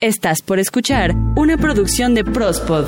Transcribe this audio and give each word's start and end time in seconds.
Estás 0.00 0.42
por 0.42 0.60
escuchar 0.60 1.12
una 1.34 1.56
producción 1.56 2.14
de 2.14 2.22
Prospod. 2.22 2.86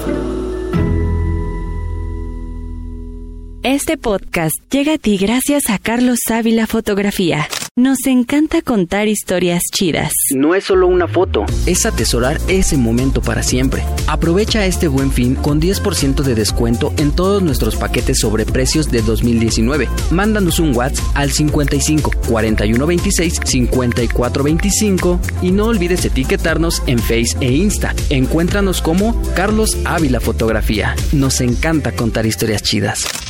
Este 3.65 3.97
podcast 3.97 4.54
llega 4.71 4.95
a 4.95 4.98
ti 4.98 5.17
gracias 5.17 5.71
a 5.71 5.81
Carlos 5.81 6.21
Ávila 6.31 6.69
Fotografía. 6.69 7.49
Nos 7.80 8.06
encanta 8.06 8.61
contar 8.61 9.08
historias 9.08 9.62
chidas. 9.72 10.12
No 10.37 10.54
es 10.54 10.64
solo 10.64 10.87
una 10.87 11.08
foto, 11.08 11.46
es 11.64 11.87
atesorar 11.87 12.38
ese 12.46 12.76
momento 12.76 13.22
para 13.22 13.42
siempre. 13.42 13.83
Aprovecha 14.06 14.67
este 14.67 14.87
buen 14.87 15.10
fin 15.10 15.35
con 15.35 15.63
10% 15.63 16.22
de 16.22 16.34
descuento 16.34 16.92
en 16.98 17.10
todos 17.10 17.42
nuestros 17.42 17.77
paquetes 17.77 18.20
sobre 18.20 18.45
precios 18.45 18.90
de 18.90 19.00
2019. 19.00 19.88
Mándanos 20.10 20.60
un 20.60 20.77
WhatsApp 20.77 21.06
al 21.14 21.30
55 21.30 22.10
41 22.28 22.86
26 22.86 23.40
54 23.42 24.44
25 24.44 25.20
y 25.40 25.50
no 25.50 25.64
olvides 25.64 26.04
etiquetarnos 26.04 26.82
en 26.86 26.98
Face 26.98 27.34
e 27.40 27.50
Insta. 27.50 27.94
Encuéntranos 28.10 28.82
como 28.82 29.19
Carlos 29.34 29.78
Ávila 29.86 30.20
Fotografía. 30.20 30.94
Nos 31.12 31.41
encanta 31.41 31.92
contar 31.92 32.27
historias 32.27 32.62
chidas. 32.62 33.30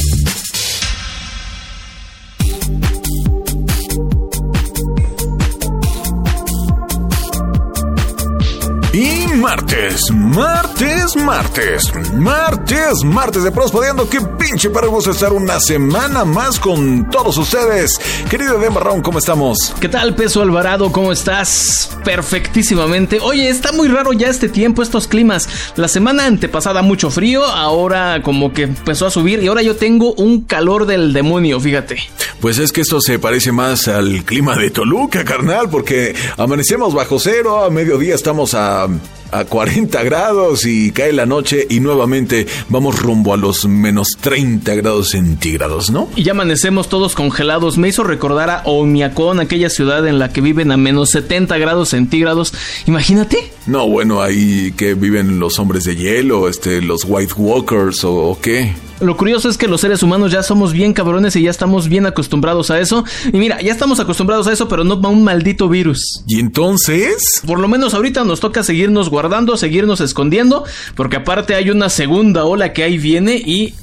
Martes, 9.41 10.11
martes, 10.11 11.15
martes, 11.15 11.91
martes, 12.13 13.03
martes 13.03 13.43
de 13.43 13.51
Prospodeando. 13.51 14.07
Qué 14.07 14.19
pinche 14.21 14.67
vamos 14.67 15.07
a 15.07 15.11
estar 15.11 15.33
una 15.33 15.59
semana 15.59 16.23
más 16.23 16.59
con 16.59 17.09
todos 17.09 17.37
ustedes. 17.37 17.99
Querido 18.29 18.59
de 18.59 18.69
Marrón, 18.69 19.01
¿cómo 19.01 19.17
estamos? 19.17 19.73
¿Qué 19.79 19.89
tal, 19.89 20.13
Peso 20.15 20.43
Alvarado? 20.43 20.91
¿Cómo 20.91 21.11
estás? 21.11 21.97
Perfectísimamente. 22.05 23.19
Oye, 23.19 23.49
está 23.49 23.71
muy 23.71 23.87
raro 23.87 24.13
ya 24.13 24.27
este 24.27 24.47
tiempo, 24.47 24.83
estos 24.83 25.07
climas. 25.07 25.49
La 25.75 25.87
semana 25.87 26.27
antepasada 26.27 26.83
mucho 26.83 27.09
frío, 27.09 27.43
ahora 27.43 28.21
como 28.21 28.53
que 28.53 28.63
empezó 28.63 29.07
a 29.07 29.11
subir 29.11 29.41
y 29.41 29.47
ahora 29.47 29.63
yo 29.63 29.75
tengo 29.75 30.13
un 30.13 30.41
calor 30.41 30.85
del 30.85 31.13
demonio, 31.13 31.59
fíjate. 31.59 31.97
Pues 32.41 32.59
es 32.59 32.71
que 32.71 32.81
esto 32.81 33.01
se 33.01 33.17
parece 33.17 33.51
más 33.51 33.87
al 33.87 34.23
clima 34.23 34.55
de 34.55 34.69
Toluca, 34.69 35.25
carnal, 35.25 35.67
porque 35.69 36.13
amanecemos 36.37 36.93
bajo 36.93 37.19
cero, 37.19 37.63
a 37.63 37.71
mediodía 37.71 38.13
estamos 38.13 38.53
a 38.53 38.87
a 39.31 39.45
40 39.45 40.03
grados 40.03 40.65
y 40.65 40.91
cae 40.91 41.13
la 41.13 41.25
noche 41.25 41.65
y 41.69 41.79
nuevamente 41.79 42.47
vamos 42.69 42.99
rumbo 42.99 43.33
a 43.33 43.37
los 43.37 43.65
menos 43.65 44.09
30 44.19 44.75
grados 44.75 45.09
centígrados, 45.09 45.89
¿no? 45.89 46.09
Y 46.15 46.23
ya 46.23 46.31
amanecemos 46.31 46.89
todos 46.89 47.15
congelados. 47.15 47.77
Me 47.77 47.87
hizo 47.87 48.03
recordar 48.03 48.49
a 48.49 48.63
Omiacón, 48.65 49.39
aquella 49.39 49.69
ciudad 49.69 50.07
en 50.07 50.19
la 50.19 50.33
que 50.33 50.41
viven 50.41 50.71
a 50.71 50.77
menos 50.77 51.09
70 51.11 51.57
grados 51.57 51.89
centígrados. 51.89 52.53
Imagínate. 52.87 53.51
No, 53.67 53.87
bueno, 53.87 54.21
ahí 54.21 54.73
que 54.75 54.93
viven 54.93 55.39
los 55.39 55.59
hombres 55.59 55.83
de 55.83 55.95
hielo, 55.95 56.49
este, 56.49 56.81
los 56.81 57.05
White 57.05 57.33
Walkers 57.37 58.03
o, 58.03 58.13
o 58.13 58.39
qué. 58.39 58.73
Lo 59.01 59.17
curioso 59.17 59.49
es 59.49 59.57
que 59.57 59.67
los 59.67 59.81
seres 59.81 60.03
humanos 60.03 60.31
ya 60.31 60.43
somos 60.43 60.73
bien 60.73 60.93
cabrones 60.93 61.35
y 61.35 61.41
ya 61.41 61.49
estamos 61.49 61.87
bien 61.87 62.05
acostumbrados 62.05 62.69
a 62.69 62.79
eso. 62.79 63.03
Y 63.33 63.37
mira, 63.37 63.59
ya 63.61 63.71
estamos 63.71 63.99
acostumbrados 63.99 64.47
a 64.47 64.53
eso, 64.53 64.67
pero 64.67 64.83
no 64.83 64.93
a 64.93 65.09
un 65.09 65.23
maldito 65.23 65.67
virus. 65.67 66.23
¿Y 66.27 66.39
entonces? 66.39 67.41
Por 67.45 67.59
lo 67.59 67.67
menos 67.67 67.93
ahorita 67.93 68.23
nos 68.23 68.39
toca 68.39 68.63
seguirnos 68.63 69.09
guardando, 69.09 69.57
seguirnos 69.57 70.01
escondiendo, 70.01 70.63
porque 70.95 71.17
aparte 71.17 71.55
hay 71.55 71.69
una 71.71 71.89
segunda 71.89 72.45
ola 72.45 72.73
que 72.73 72.83
ahí 72.83 72.97
viene 72.97 73.35
y... 73.35 73.73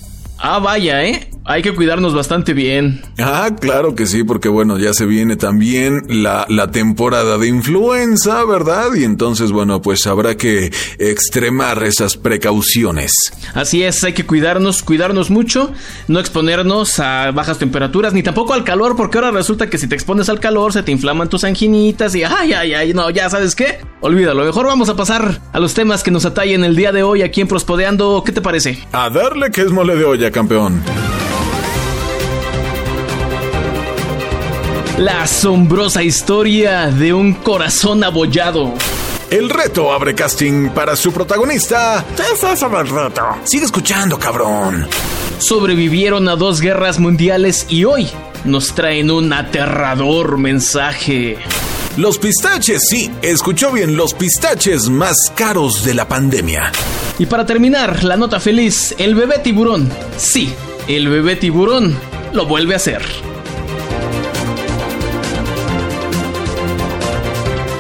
Ah, 0.41 0.61
vaya, 0.61 1.05
¿eh? 1.05 1.28
Hay 1.50 1.62
que 1.62 1.74
cuidarnos 1.74 2.14
bastante 2.14 2.52
bien. 2.52 3.00
Ah, 3.18 3.48
claro 3.58 3.94
que 3.94 4.04
sí, 4.04 4.22
porque 4.22 4.50
bueno, 4.50 4.78
ya 4.78 4.92
se 4.92 5.06
viene 5.06 5.36
también 5.36 6.02
la, 6.06 6.44
la 6.50 6.70
temporada 6.70 7.38
de 7.38 7.48
influenza, 7.48 8.44
¿verdad? 8.44 8.88
Y 8.94 9.05
entonces, 9.05 9.50
bueno, 9.50 9.80
pues 9.80 10.06
habrá 10.06 10.36
que 10.36 10.70
extremar 10.98 11.83
esas 11.84 12.18
precauciones. 12.18 13.12
Así 13.55 13.83
es, 13.83 14.05
hay 14.05 14.12
que 14.12 14.27
cuidarnos, 14.27 14.83
cuidarnos 14.83 15.30
mucho, 15.30 15.73
no 16.06 16.20
exponernos 16.20 16.98
a 17.00 17.30
bajas 17.30 17.56
temperaturas, 17.56 18.12
ni 18.12 18.23
tampoco 18.23 18.52
al 18.52 18.62
calor, 18.62 18.94
porque 18.94 19.17
ahora 19.17 19.30
resulta 19.30 19.70
que 19.70 19.78
si 19.78 19.86
te 19.89 19.94
expones 19.94 20.28
al 20.28 20.40
calor 20.40 20.74
se 20.74 20.83
te 20.83 20.92
inflaman 20.92 21.30
tus 21.30 21.44
anginitas 21.44 22.14
y 22.14 22.24
ay, 22.24 22.52
ay, 22.52 22.74
ay, 22.74 22.92
no, 22.92 23.08
ya 23.08 23.30
sabes 23.30 23.55
qué, 23.55 23.78
olvídalo. 24.02 24.44
Mejor 24.44 24.67
vamos 24.67 24.90
a 24.90 24.96
pasar 24.96 25.40
a 25.50 25.58
los 25.58 25.73
temas 25.73 26.02
que 26.02 26.11
nos 26.11 26.27
atallen 26.27 26.62
el 26.62 26.77
día 26.77 26.92
de 26.92 27.02
hoy 27.02 27.23
aquí 27.23 27.40
en 27.40 27.48
Prospodeando. 27.48 28.23
¿Qué 28.23 28.33
te 28.33 28.42
parece? 28.42 28.78
A 28.92 29.08
darle 29.08 29.50
que 29.50 29.62
es 29.62 29.70
mole 29.70 29.96
de 29.96 30.05
olla, 30.05 30.30
campeón. 30.30 30.83
La 34.98 35.23
asombrosa 35.23 36.03
historia 36.03 36.86
de 36.91 37.13
un 37.13 37.33
corazón 37.33 38.03
abollado. 38.03 38.75
El 39.31 39.48
reto 39.48 39.92
abre 39.92 40.13
casting 40.13 40.70
para 40.70 40.97
su 40.97 41.13
protagonista. 41.13 42.05
¿Qué 42.17 42.25
es 42.35 42.42
eso 42.42 42.69
del 42.69 42.89
reto? 42.89 43.23
Sigue 43.45 43.64
escuchando, 43.64 44.19
cabrón. 44.19 44.89
Sobrevivieron 45.39 46.29
a 46.29 46.35
dos 46.35 46.61
guerras 46.61 46.98
mundiales 46.98 47.67
y 47.69 47.85
hoy 47.85 48.09
nos 48.45 48.75
traen 48.75 49.13
un 49.13 49.33
aterrador 49.33 50.36
mensaje. 50.36 51.39
Los 51.97 52.19
pistaches, 52.19 52.83
sí, 52.91 53.09
escuchó 53.23 53.70
bien, 53.70 53.97
los 53.97 54.15
pistaches 54.15 54.89
más 54.89 55.17
caros 55.36 55.85
de 55.85 55.95
la 55.95 56.09
pandemia. 56.09 56.73
Y 57.20 57.27
para 57.27 57.47
terminar, 57.47 58.03
la 58.03 58.17
nota 58.17 58.41
feliz, 58.41 58.97
el 58.98 59.15
bebé 59.15 59.39
tiburón. 59.39 59.89
Sí, 60.17 60.53
el 60.89 61.09
bebé 61.09 61.36
tiburón 61.36 61.97
lo 62.33 62.47
vuelve 62.47 62.75
a 62.75 62.79
hacer. 62.79 63.03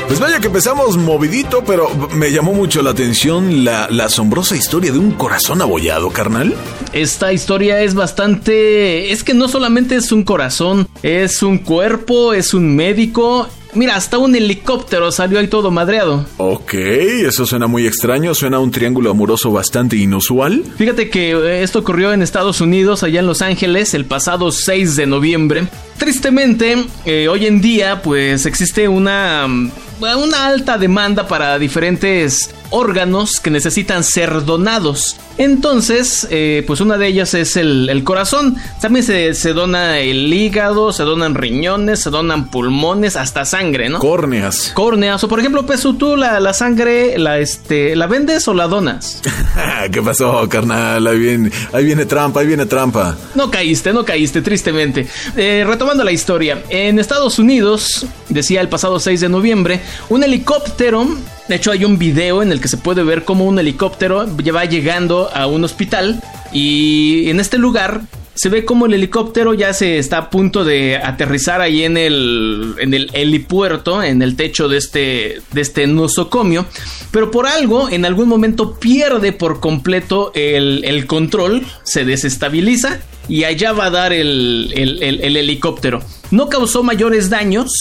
Pues 0.08 0.20
vaya 0.20 0.40
que 0.40 0.46
empezamos 0.46 0.96
movidito, 0.96 1.62
pero 1.66 1.90
me 2.14 2.32
llamó 2.32 2.54
mucho 2.54 2.80
la 2.80 2.90
atención 2.90 3.62
la, 3.62 3.88
la, 3.90 4.06
asombrosa 4.06 4.56
historia 4.56 4.90
de 4.90 4.98
un 4.98 5.12
corazón 5.12 5.60
abollado, 5.60 6.08
carnal. 6.08 6.54
Esta 6.94 7.32
historia 7.34 7.82
es 7.82 7.92
bastante... 7.94 9.12
Es 9.12 9.22
que 9.22 9.34
no 9.34 9.48
solamente 9.48 9.96
es 9.96 10.10
un 10.10 10.24
corazón, 10.24 10.88
es 11.02 11.42
un 11.42 11.58
cuerpo, 11.58 12.32
es 12.32 12.54
un 12.54 12.74
médico, 12.74 13.48
Mira, 13.74 13.96
hasta 13.96 14.18
un 14.18 14.34
helicóptero 14.34 15.12
salió 15.12 15.38
ahí 15.38 15.46
todo 15.46 15.70
madreado. 15.70 16.24
Ok, 16.38 16.74
eso 16.74 17.44
suena 17.44 17.66
muy 17.66 17.86
extraño, 17.86 18.34
suena 18.34 18.56
a 18.56 18.60
un 18.60 18.70
triángulo 18.70 19.10
amoroso 19.10 19.52
bastante 19.52 19.96
inusual. 19.96 20.64
Fíjate 20.76 21.10
que 21.10 21.32
eh, 21.32 21.62
esto 21.62 21.80
ocurrió 21.80 22.12
en 22.12 22.22
Estados 22.22 22.60
Unidos, 22.60 23.02
allá 23.02 23.20
en 23.20 23.26
Los 23.26 23.42
Ángeles, 23.42 23.92
el 23.94 24.06
pasado 24.06 24.50
6 24.52 24.96
de 24.96 25.06
noviembre. 25.06 25.68
Tristemente, 25.98 26.86
eh, 27.04 27.28
hoy 27.28 27.46
en 27.46 27.60
día, 27.60 28.02
pues 28.02 28.46
existe 28.46 28.88
una, 28.88 29.46
una 29.46 30.46
alta 30.46 30.78
demanda 30.78 31.26
para 31.26 31.58
diferentes 31.58 32.54
órganos 32.70 33.40
que 33.40 33.50
necesitan 33.50 34.04
ser 34.04 34.44
donados. 34.44 35.16
Entonces, 35.38 36.26
eh, 36.30 36.64
pues 36.66 36.80
una 36.80 36.98
de 36.98 37.06
ellas 37.06 37.32
es 37.34 37.56
el, 37.56 37.88
el 37.88 38.02
corazón. 38.02 38.56
También 38.80 39.04
se, 39.04 39.34
se, 39.34 39.52
dona 39.52 39.98
el 39.98 40.32
hígado, 40.32 40.92
se 40.92 41.04
donan 41.04 41.36
riñones, 41.36 42.00
se 42.00 42.10
donan 42.10 42.48
pulmones, 42.48 43.14
hasta 43.14 43.44
sangre, 43.44 43.88
¿no? 43.88 44.00
Córneas. 44.00 44.72
Córneas. 44.74 45.22
O 45.22 45.28
por 45.28 45.38
ejemplo, 45.38 45.64
Pesu, 45.64 45.94
tú 45.94 46.16
la, 46.16 46.40
la 46.40 46.52
sangre, 46.52 47.18
la, 47.18 47.38
este, 47.38 47.94
¿la 47.94 48.08
vendes 48.08 48.48
o 48.48 48.54
la 48.54 48.66
donas? 48.66 49.22
¿Qué 49.92 50.02
pasó, 50.02 50.48
carnal? 50.48 51.06
Ahí 51.06 51.18
viene, 51.18 51.52
ahí 51.72 51.84
viene 51.84 52.04
trampa, 52.04 52.40
ahí 52.40 52.46
viene 52.46 52.66
trampa. 52.66 53.16
No 53.36 53.48
caíste, 53.48 53.92
no 53.92 54.04
caíste, 54.04 54.42
tristemente. 54.42 55.06
Eh, 55.36 55.64
retomando 55.66 55.87
la 55.96 56.12
historia. 56.12 56.62
En 56.68 56.98
Estados 56.98 57.38
Unidos, 57.38 58.06
decía 58.28 58.60
el 58.60 58.68
pasado 58.68 59.00
6 59.00 59.20
de 59.20 59.28
noviembre, 59.28 59.80
un 60.10 60.22
helicóptero 60.22 61.06
de 61.48 61.54
hecho, 61.54 61.70
hay 61.70 61.86
un 61.86 61.98
video 61.98 62.42
en 62.42 62.52
el 62.52 62.60
que 62.60 62.68
se 62.68 62.76
puede 62.76 63.02
ver 63.02 63.24
cómo 63.24 63.46
un 63.46 63.58
helicóptero 63.58 64.26
va 64.54 64.66
llegando 64.66 65.30
a 65.32 65.46
un 65.46 65.64
hospital 65.64 66.22
y 66.52 67.30
en 67.30 67.40
este 67.40 67.56
lugar 67.56 68.02
se 68.38 68.48
ve 68.50 68.64
como 68.64 68.86
el 68.86 68.94
helicóptero 68.94 69.52
ya 69.52 69.72
se 69.72 69.98
está 69.98 70.18
a 70.18 70.30
punto 70.30 70.62
de 70.62 70.96
aterrizar 70.96 71.60
ahí 71.60 71.82
en 71.82 71.96
el, 71.96 72.76
en 72.78 72.94
el 72.94 73.10
helipuerto, 73.12 74.00
en 74.00 74.22
el 74.22 74.36
techo 74.36 74.68
de 74.68 74.78
este, 74.78 75.42
de 75.50 75.60
este 75.60 75.88
nosocomio. 75.88 76.64
Pero 77.10 77.32
por 77.32 77.48
algo, 77.48 77.90
en 77.90 78.04
algún 78.04 78.28
momento 78.28 78.78
pierde 78.78 79.32
por 79.32 79.58
completo 79.58 80.30
el, 80.36 80.84
el 80.84 81.06
control, 81.06 81.66
se 81.82 82.04
desestabiliza 82.04 83.00
y 83.28 83.42
allá 83.42 83.72
va 83.72 83.86
a 83.86 83.90
dar 83.90 84.12
el, 84.12 84.72
el, 84.76 85.02
el 85.02 85.36
helicóptero. 85.36 86.00
No 86.30 86.48
causó 86.48 86.84
mayores 86.84 87.30
daños, 87.30 87.72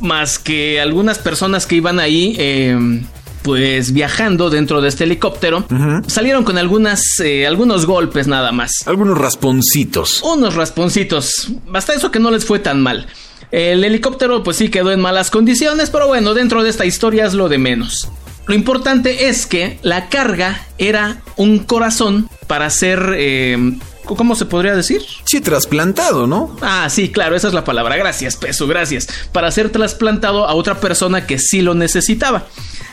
más 0.00 0.40
que 0.40 0.80
algunas 0.80 1.20
personas 1.20 1.66
que 1.66 1.76
iban 1.76 2.00
ahí 2.00 2.34
eh, 2.36 2.76
pues 3.42 3.92
viajando 3.92 4.50
dentro 4.50 4.80
de 4.80 4.88
este 4.88 5.04
helicóptero 5.04 5.58
uh 5.58 5.74
-huh. 5.74 6.08
salieron 6.08 6.44
con 6.44 6.58
algunas 6.58 7.02
eh, 7.20 7.46
algunos 7.46 7.86
golpes 7.86 8.26
nada 8.26 8.52
más 8.52 8.72
algunos 8.86 9.18
rasponcitos 9.18 10.22
unos 10.22 10.54
rasponcitos 10.54 11.48
hasta 11.74 11.94
eso 11.94 12.10
que 12.10 12.18
no 12.18 12.30
les 12.30 12.44
fue 12.44 12.58
tan 12.58 12.82
mal 12.82 13.06
el 13.50 13.82
helicóptero 13.84 14.42
pues 14.42 14.56
sí 14.56 14.68
quedó 14.68 14.92
en 14.92 15.00
malas 15.00 15.30
condiciones 15.30 15.90
pero 15.90 16.06
bueno 16.06 16.34
dentro 16.34 16.62
de 16.62 16.70
esta 16.70 16.84
historia 16.84 17.26
es 17.26 17.34
lo 17.34 17.48
de 17.48 17.58
menos 17.58 18.08
lo 18.46 18.54
importante 18.54 19.28
es 19.28 19.46
que 19.46 19.78
la 19.82 20.08
carga 20.08 20.66
era 20.78 21.22
un 21.36 21.60
corazón 21.60 22.28
para 22.46 22.68
ser 22.70 23.14
eh, 23.16 23.76
¿cómo 24.16 24.34
se 24.34 24.46
podría 24.46 24.74
decir? 24.74 25.02
Sí, 25.24 25.40
trasplantado, 25.40 26.26
¿no? 26.26 26.56
Ah, 26.60 26.88
sí, 26.90 27.10
claro, 27.10 27.36
esa 27.36 27.48
es 27.48 27.54
la 27.54 27.64
palabra. 27.64 27.96
Gracias, 27.96 28.36
peso, 28.36 28.66
gracias. 28.66 29.08
Para 29.32 29.50
ser 29.50 29.70
trasplantado 29.70 30.46
a 30.46 30.54
otra 30.54 30.80
persona 30.80 31.26
que 31.26 31.38
sí 31.38 31.62
lo 31.62 31.74
necesitaba. 31.74 32.46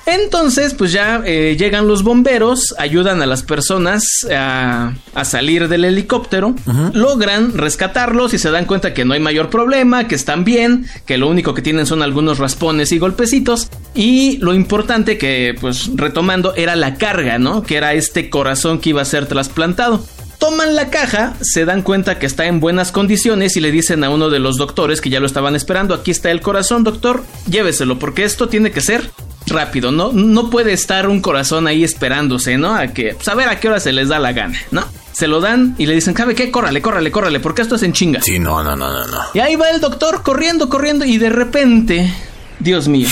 Entonces, 0.07 0.73
pues 0.73 0.93
ya 0.93 1.21
eh, 1.25 1.57
llegan 1.59 1.85
los 1.89 2.01
bomberos, 2.01 2.73
ayudan 2.77 3.21
a 3.21 3.25
las 3.25 3.43
personas 3.43 4.25
a, 4.33 4.93
salir 5.25 5.67
del 5.67 5.83
helicóptero, 5.83 6.55
logran 6.93 7.57
rescatarlos 7.57 8.33
y 8.33 8.39
se 8.39 8.49
dan 8.49 8.63
cuenta 8.65 8.93
que 8.93 9.03
no 9.03 9.13
hay 9.13 9.19
mayor 9.19 9.49
problema, 9.49 10.07
que 10.07 10.15
están 10.15 10.45
bien, 10.45 10.85
que 11.05 11.17
lo 11.17 11.27
único 11.27 11.53
que 11.53 11.61
tienen 11.61 11.85
son 11.85 12.01
algunos 12.01 12.37
raspones 12.37 12.93
y 12.93 12.99
golpecitos. 12.99 13.69
Y 13.95 14.37
lo 14.37 14.53
importante 14.53 15.17
que, 15.17 15.55
pues 15.59 15.89
retomando, 15.93 16.55
era 16.55 16.77
la 16.77 16.95
carga, 16.95 17.37
¿no? 17.37 17.63
Que 17.63 17.75
era 17.75 17.93
este 17.93 18.29
corazón 18.29 18.79
que 18.79 18.91
iba 18.91 19.01
a 19.01 19.05
ser 19.05 19.25
trasplantado. 19.25 20.05
Toman 20.37 20.75
la 20.75 20.89
caja, 20.89 21.33
se 21.41 21.65
dan 21.65 21.81
cuenta 21.81 22.19
que 22.19 22.27
está 22.27 22.45
en 22.45 22.59
buenas 22.59 22.91
condiciones 22.91 23.57
y 23.57 23.59
le 23.59 23.71
dicen 23.71 24.03
a 24.03 24.09
uno 24.11 24.29
de 24.29 24.39
los 24.39 24.57
doctores 24.57 25.01
que 25.01 25.09
ya 25.09 25.19
lo 25.19 25.25
estaban 25.25 25.55
esperando, 25.55 25.95
aquí 25.95 26.11
está 26.11 26.29
el 26.29 26.41
corazón, 26.41 26.83
doctor, 26.83 27.23
lléveselo, 27.49 27.97
porque 27.97 28.23
esto 28.23 28.47
tiene 28.47 28.71
que 28.71 28.81
ser 28.81 29.09
rápido, 29.47 29.91
¿no? 29.91 30.11
No 30.11 30.49
puede 30.49 30.73
estar 30.73 31.07
un 31.07 31.21
corazón 31.21 31.65
ahí 31.67 31.83
esperándose, 31.83 32.57
¿no? 32.57 32.75
A 32.75 32.87
que, 32.87 33.15
pues 33.15 33.27
a 33.27 33.33
ver 33.35 33.49
a 33.49 33.59
qué 33.59 33.69
hora 33.69 33.79
se 33.79 33.93
les 33.93 34.09
da 34.09 34.19
la 34.19 34.33
gana, 34.33 34.59
¿no? 34.71 34.85
Se 35.11 35.27
lo 35.27 35.41
dan 35.41 35.73
y 35.79 35.87
le 35.87 35.95
dicen, 35.95 36.15
¿sabe 36.15 36.35
qué? 36.35 36.51
Córrale, 36.51 36.81
córrale, 36.81 37.09
córrale, 37.11 37.39
porque 37.39 37.63
esto 37.63 37.75
es 37.75 37.81
en 37.83 37.93
chinga. 37.93 38.21
Sí, 38.21 38.37
no, 38.37 38.63
no, 38.63 38.75
no, 38.75 38.91
no, 38.91 39.07
no. 39.07 39.19
Y 39.33 39.39
ahí 39.39 39.55
va 39.55 39.71
el 39.71 39.81
doctor 39.81 40.21
corriendo, 40.21 40.69
corriendo 40.69 41.05
y 41.05 41.17
de 41.17 41.29
repente, 41.29 42.13
Dios 42.59 42.87
mío, 42.87 43.09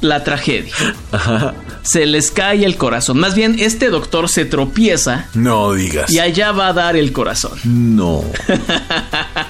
la 0.00 0.24
tragedia. 0.24 0.74
Se 1.82 2.06
les 2.06 2.30
cae 2.30 2.64
el 2.64 2.76
corazón. 2.76 3.18
Más 3.18 3.34
bien, 3.34 3.56
este 3.58 3.90
doctor 3.90 4.28
se 4.28 4.44
tropieza. 4.44 5.26
No 5.34 5.72
digas. 5.72 6.10
Y 6.10 6.18
allá 6.18 6.52
va 6.52 6.68
a 6.68 6.72
dar 6.72 6.96
el 6.96 7.12
corazón. 7.12 7.58
No. 7.64 8.24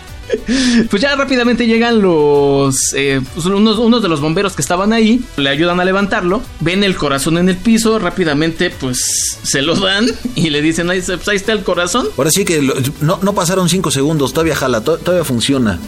Pues 0.90 1.02
ya 1.02 1.14
rápidamente 1.16 1.66
llegan 1.66 2.00
los. 2.00 2.94
Eh, 2.94 3.20
pues 3.34 3.46
unos, 3.46 4.02
de 4.02 4.08
los 4.08 4.20
bomberos 4.20 4.54
que 4.54 4.62
estaban 4.62 4.92
ahí. 4.92 5.22
Le 5.36 5.50
ayudan 5.50 5.80
a 5.80 5.84
levantarlo. 5.84 6.42
Ven 6.60 6.84
el 6.84 6.96
corazón 6.96 7.38
en 7.38 7.48
el 7.48 7.56
piso. 7.56 7.98
Rápidamente, 7.98 8.70
pues 8.70 9.38
se 9.42 9.62
lo 9.62 9.76
dan. 9.76 10.06
Y 10.34 10.50
le 10.50 10.62
dicen: 10.62 10.90
Ahí, 10.90 11.02
pues, 11.02 11.28
está 11.28 11.52
el 11.52 11.62
corazón. 11.62 12.08
Ahora 12.16 12.30
sí 12.30 12.44
que 12.44 12.60
no, 13.00 13.34
pasaron 13.34 13.68
cinco 13.68 13.90
segundos. 13.90 14.32
Todavía 14.32 14.56
jala. 14.56 14.80
todavía 14.82 15.24
funciona. 15.24 15.78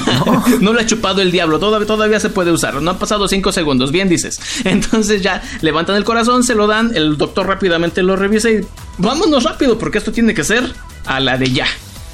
no. 0.60 0.72
lo 0.72 0.80
ha 0.80 0.86
chupado 0.86 1.22
el 1.22 1.30
diablo. 1.30 1.58
Todavía, 1.58 1.86
todavía 1.86 2.20
se 2.20 2.30
puede 2.30 2.50
usar. 2.50 2.80
No 2.82 2.90
han 2.90 2.98
pasado 2.98 3.28
cinco 3.28 3.52
segundos. 3.52 3.92
Bien 3.92 4.08
dices. 4.08 4.40
Entonces 4.64 5.22
ya 5.22 5.42
levantan 5.60 5.96
el 5.96 6.04
corazón. 6.04 6.44
Se 6.44 6.54
lo 6.54 6.66
dan. 6.66 6.94
El 6.94 7.16
doctor 7.16 7.46
rápidamente 7.46 8.02
lo 8.02 8.16
revisa. 8.16 8.50
Y 8.50 8.60
vámonos 8.98 9.44
rápido. 9.44 9.78
Porque 9.78 9.98
esto 9.98 10.12
tiene 10.12 10.34
que 10.34 10.44
ser 10.44 10.64
a 11.06 11.20
la 11.20 11.38
de 11.38 11.52
ya. 11.52 11.66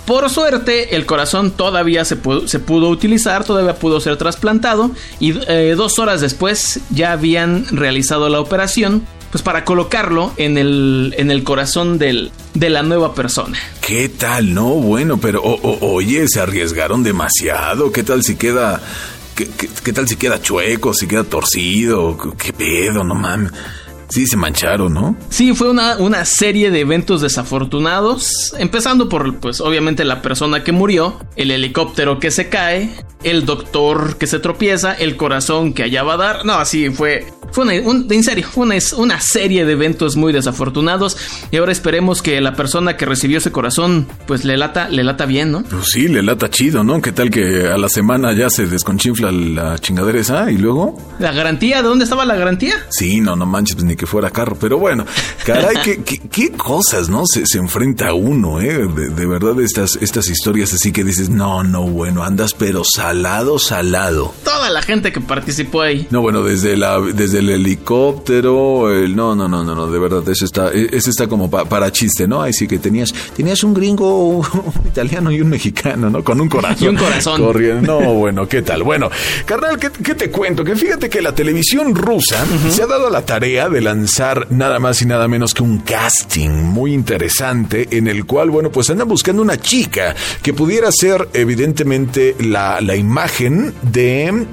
Por 0.06 0.29
suerte, 0.29 0.97
el 0.97 1.06
corazón 1.06 1.51
todavía 1.51 2.05
se 2.05 2.17
pudo, 2.17 2.89
utilizar, 2.89 3.45
todavía 3.45 3.77
pudo 3.77 4.01
ser 4.01 4.19
trasplantado 4.19 4.91
y 5.19 5.35
eh, 5.49 5.75
dos 5.77 5.99
horas 5.99 6.21
después 6.21 6.81
ya 6.91 7.12
habían 7.12 7.67
realizado 7.75 8.29
la 8.29 8.41
operación 8.41 9.06
pues 9.31 9.43
para 9.43 9.65
colocarlo 9.65 10.33
en 10.37 10.59
el, 10.59 11.15
en 11.17 11.31
el 11.31 11.43
corazón 11.43 11.99
del, 11.99 12.31
de 12.53 12.71
la 12.71 12.83
nueva 12.83 13.15
persona. 13.15 13.59
¿Qué 13.81 14.09
tal? 14.09 14.55
No, 14.55 14.69
bueno, 14.75 15.19
pero 15.19 15.43
oye, 15.43 16.29
se 16.29 16.39
arriesgaron 16.39 17.03
demasiado. 17.03 17.91
¿Qué 17.91 18.03
tal 18.03 18.23
si 18.23 18.37
queda... 18.37 18.81
¿Qué, 19.35 19.49
qué 19.83 19.93
tal 19.93 20.06
si 20.06 20.15
queda 20.15 20.41
chueco, 20.41 20.95
si 20.95 21.09
queda 21.09 21.25
torcido? 21.25 22.17
¿Qué 22.39 22.53
pedo? 22.53 23.03
No 23.03 23.17
mames. 23.17 23.51
Sí, 24.09 24.27
se 24.27 24.37
mancharon, 24.37 24.95
¿no? 24.95 25.17
Sí, 25.31 25.55
fue 25.55 25.71
una, 25.71 25.97
una 25.99 26.25
serie 26.25 26.71
de 26.71 26.81
eventos 26.81 27.21
desafortunados, 27.21 28.55
empezando 28.59 29.09
por, 29.09 29.37
pues, 29.39 29.61
obviamente 29.61 30.05
la 30.05 30.23
persona 30.23 30.62
que 30.62 30.73
murió, 30.73 31.19
el 31.37 31.51
helicóptero 31.51 32.19
que 32.19 32.31
se 32.31 32.49
cae, 32.49 32.91
el 33.25 33.47
doctor 33.47 34.17
que 34.17 34.27
se 34.27 34.39
tropieza, 34.39 34.93
el 34.93 35.17
corazón 35.17 35.73
que 35.73 35.83
allá 35.83 36.03
va 36.03 36.15
a 36.15 36.19
dar. 36.19 36.45
No, 36.45 36.55
así 36.55 36.91
fue. 36.91 37.27
Fue 37.53 37.62
una, 37.65 37.75
en 37.75 38.25
serio, 38.25 38.45
fue 38.51 38.67
una, 38.67 38.75
una, 38.97 39.21
serie 39.21 39.65
de 39.65 39.73
eventos 39.73 40.17
muy 40.17 40.33
desafortunados. 40.33 41.17
Y 41.53 41.56
ahora 41.56 41.71
esperemos 41.71 42.21
que 42.21 42.41
la 42.41 42.55
persona 42.55 42.97
que 42.97 43.06
recibió 43.06 43.39
ese 43.39 43.53
corazón, 43.53 44.09
pues 44.27 44.45
le 44.45 44.56
lata, 44.56 44.89
le 44.89 45.05
lata 45.05 45.25
bien, 45.25 45.53
¿no? 45.53 45.62
Pues 45.62 45.87
sí, 45.87 46.09
le 46.09 46.23
lata 46.23 46.51
chido, 46.51 46.83
¿no? 46.83 47.01
¿Qué 47.01 47.12
tal 47.12 47.31
que 47.31 47.69
a 47.69 47.79
la 47.79 47.89
semana 47.89 48.33
ya 48.33 48.51
se 48.51 48.67
desconchinfla 48.67 49.31
la 49.31 49.79
chingadera 49.79 50.19
esa 50.19 50.51
y 50.51 50.59
luego? 50.59 50.99
¿La 51.21 51.31
garantía? 51.31 51.81
¿De 51.81 51.89
dónde 51.89 52.05
estaba 52.05 52.25
la 52.25 52.35
garantía? 52.35 52.75
Sí, 52.91 53.21
no, 53.21 53.37
no 53.37 53.47
manches, 53.47 53.77
pues 53.77 53.85
ni 53.85 53.94
que 53.96 54.06
fuera 54.06 54.31
carro. 54.31 54.56
Pero 54.61 54.79
bueno, 54.79 55.06
caray, 55.44 55.76
qué, 55.82 56.20
qué, 56.31 56.52
cosas, 56.52 57.08
¿no? 57.08 57.25
Se, 57.26 57.46
se 57.46 57.58
enfrenta 57.58 58.12
uno, 58.12 58.61
¿eh? 58.61 58.87
De, 58.87 59.26
verdad, 59.26 59.61
estas, 59.61 59.96
estas 59.96 60.29
historias 60.29 60.73
así 60.73 60.93
que 60.93 61.05
dices, 61.05 61.31
no, 61.31 61.62
no, 61.64 61.82
bueno, 61.82 62.23
andas 62.23 62.55
pero 62.55 62.82
sal 62.85 63.14
salado, 63.14 63.58
salado. 63.58 64.35
Toda 64.44 64.70
la 64.70 64.82
gente 64.82 65.12
que 65.12 65.20
participó 65.20 65.82
ahí. 65.82 66.06
No, 66.11 66.20
bueno, 66.20 66.43
desde 66.43 66.76
la 66.76 67.00
desde 67.00 67.38
el 67.38 67.49
helicóptero, 67.49 68.91
el 68.93 69.14
no, 69.14 69.35
no, 69.35 69.49
no, 69.49 69.62
no, 69.62 69.75
no, 69.75 69.87
de 69.87 69.99
verdad, 69.99 70.29
eso 70.29 70.44
está 70.44 70.73
e, 70.73 70.88
eso 70.93 71.11
está 71.11 71.26
como 71.29 71.49
para 71.49 71.93
chiste, 71.93 72.26
¿no? 72.26 72.43
Ahí 72.43 72.52
sí 72.52 72.67
que 72.67 72.79
tenías 72.79 73.14
tenías 73.37 73.62
un 73.62 73.73
gringo, 73.73 74.38
un 74.38 74.44
italiano 74.87 75.31
y 75.31 75.41
un 75.41 75.49
mexicano, 75.49 76.11
¿no? 76.11 76.25
Con 76.25 76.41
un 76.41 76.49
corazón. 76.49 76.85
Y 76.85 76.88
un 76.88 76.96
corazón. 76.96 77.41
Corriendo. 77.41 78.00
No, 78.00 78.14
bueno, 78.14 78.49
¿qué 78.49 78.62
tal? 78.62 78.82
Bueno, 78.82 79.11
carnal, 79.46 79.79
¿qué, 79.79 80.14
te 80.14 80.31
cuento? 80.31 80.64
Que 80.64 80.75
fíjate 80.75 81.08
que 81.08 81.23
la 81.23 81.35
televisión 81.35 81.94
rusa 81.94 82.44
se 82.70 82.82
ha 82.82 82.87
dado 82.87 83.11
la 83.11 83.25
tarea 83.25 83.69
de 83.69 83.81
lanzar 83.84 84.50
nada 84.50 84.81
más 84.81 85.02
y 85.02 85.06
nada 85.06 85.28
menos 85.28 85.54
que 85.54 85.62
un 85.62 85.78
casting 85.78 86.50
muy 86.50 86.92
interesante 86.94 87.88
en 87.90 88.08
el 88.08 88.25
cual, 88.25 88.50
bueno, 88.50 88.70
pues 88.72 88.90
andan 88.90 89.08
buscando 89.08 89.42
una 89.42 89.58
chica 89.58 90.16
que 90.42 90.54
pudiera 90.54 90.90
ser 90.90 91.28
evidentemente 91.34 92.34
la, 92.40 92.81
la 92.81 92.96
imagen 92.96 93.75
de 93.82 94.46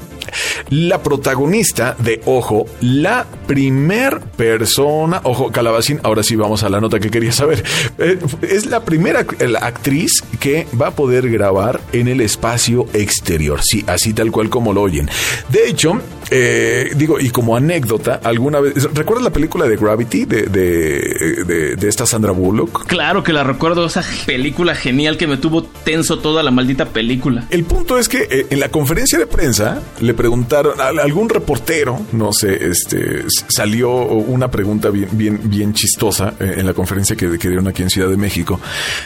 la 0.70 1.02
protagonista 1.04 1.96
de 2.00 2.22
Ojo, 2.26 2.66
la 2.82 3.26
primer 3.48 4.20
persona, 4.20 5.22
Ojo 5.24 5.52
Calabacín, 5.52 6.00
ahora 6.04 6.24
sí 6.24 6.36
vamos 6.36 6.64
a 6.64 6.70
la 6.70 6.80
nota 6.80 7.00
que 7.00 7.10
quería 7.10 7.32
saber, 7.32 7.64
eh, 7.98 8.20
es 8.42 8.66
la 8.66 8.84
primera 8.84 9.26
actriz 9.62 10.24
que 10.40 10.68
va 10.80 10.88
a 10.88 10.92
poder 10.92 11.30
grabar 11.30 11.80
en 11.94 12.08
el 12.08 12.22
espacio 12.22 12.88
exterior, 12.94 13.62
sí, 13.64 13.84
así 13.88 14.14
tal 14.14 14.32
cual 14.32 14.50
como 14.50 14.74
lo 14.74 14.82
oyen. 14.82 15.10
De 15.50 15.68
hecho, 15.68 16.02
eh, 16.34 16.92
digo, 16.96 17.20
y 17.20 17.30
como 17.30 17.58
anécdota, 17.58 18.22
alguna 18.24 18.62
vez, 18.62 18.88
¿recuerdas 18.94 19.26
la 19.26 19.34
película 19.34 19.68
de 19.68 19.76
Gravity 19.76 20.24
de, 20.24 20.44
de, 20.44 21.76
de, 21.76 21.90
esta 21.90 22.06
Sandra 22.06 22.32
Bullock? 22.32 22.86
Claro 22.86 23.22
que 23.22 23.34
la 23.34 23.44
recuerdo, 23.44 23.86
esa 23.86 24.02
película 24.26 24.74
genial 24.74 25.18
que 25.18 25.28
me 25.28 25.36
tuvo 25.36 25.64
tenso 25.64 26.20
toda 26.20 26.42
la 26.42 26.52
maldita 26.52 26.86
película. 26.86 27.46
El 27.50 27.66
punto 27.66 27.98
es 27.98 28.08
que 28.08 28.28
eh, 28.32 28.48
en 28.50 28.62
la 28.62 28.70
conferencia 28.70 29.20
de 29.20 29.28
prensa 29.28 29.82
le 30.00 30.14
algún 30.54 31.30
reportero, 31.30 32.00
no 32.12 32.34
sé, 32.34 32.68
este 32.70 33.24
salió 33.48 33.92
una 33.92 34.50
pregunta 34.50 34.90
bien, 34.90 35.10
bien, 35.12 35.40
bien 35.44 35.74
chistosa 35.74 36.34
eh, 36.40 36.56
en 36.58 36.66
la 36.66 36.74
conferencia 36.74 37.16
que, 37.16 37.38
que 37.38 37.48
dieron 37.48 37.68
aquí 37.68 37.84
en 37.84 37.90
Ciudad 37.90 38.10
de 38.10 38.18
México, 38.18 38.60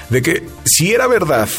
de 0.10 0.22
que 0.22 0.44
si 0.66 0.94
era 0.94 1.08
verdad 1.08 1.50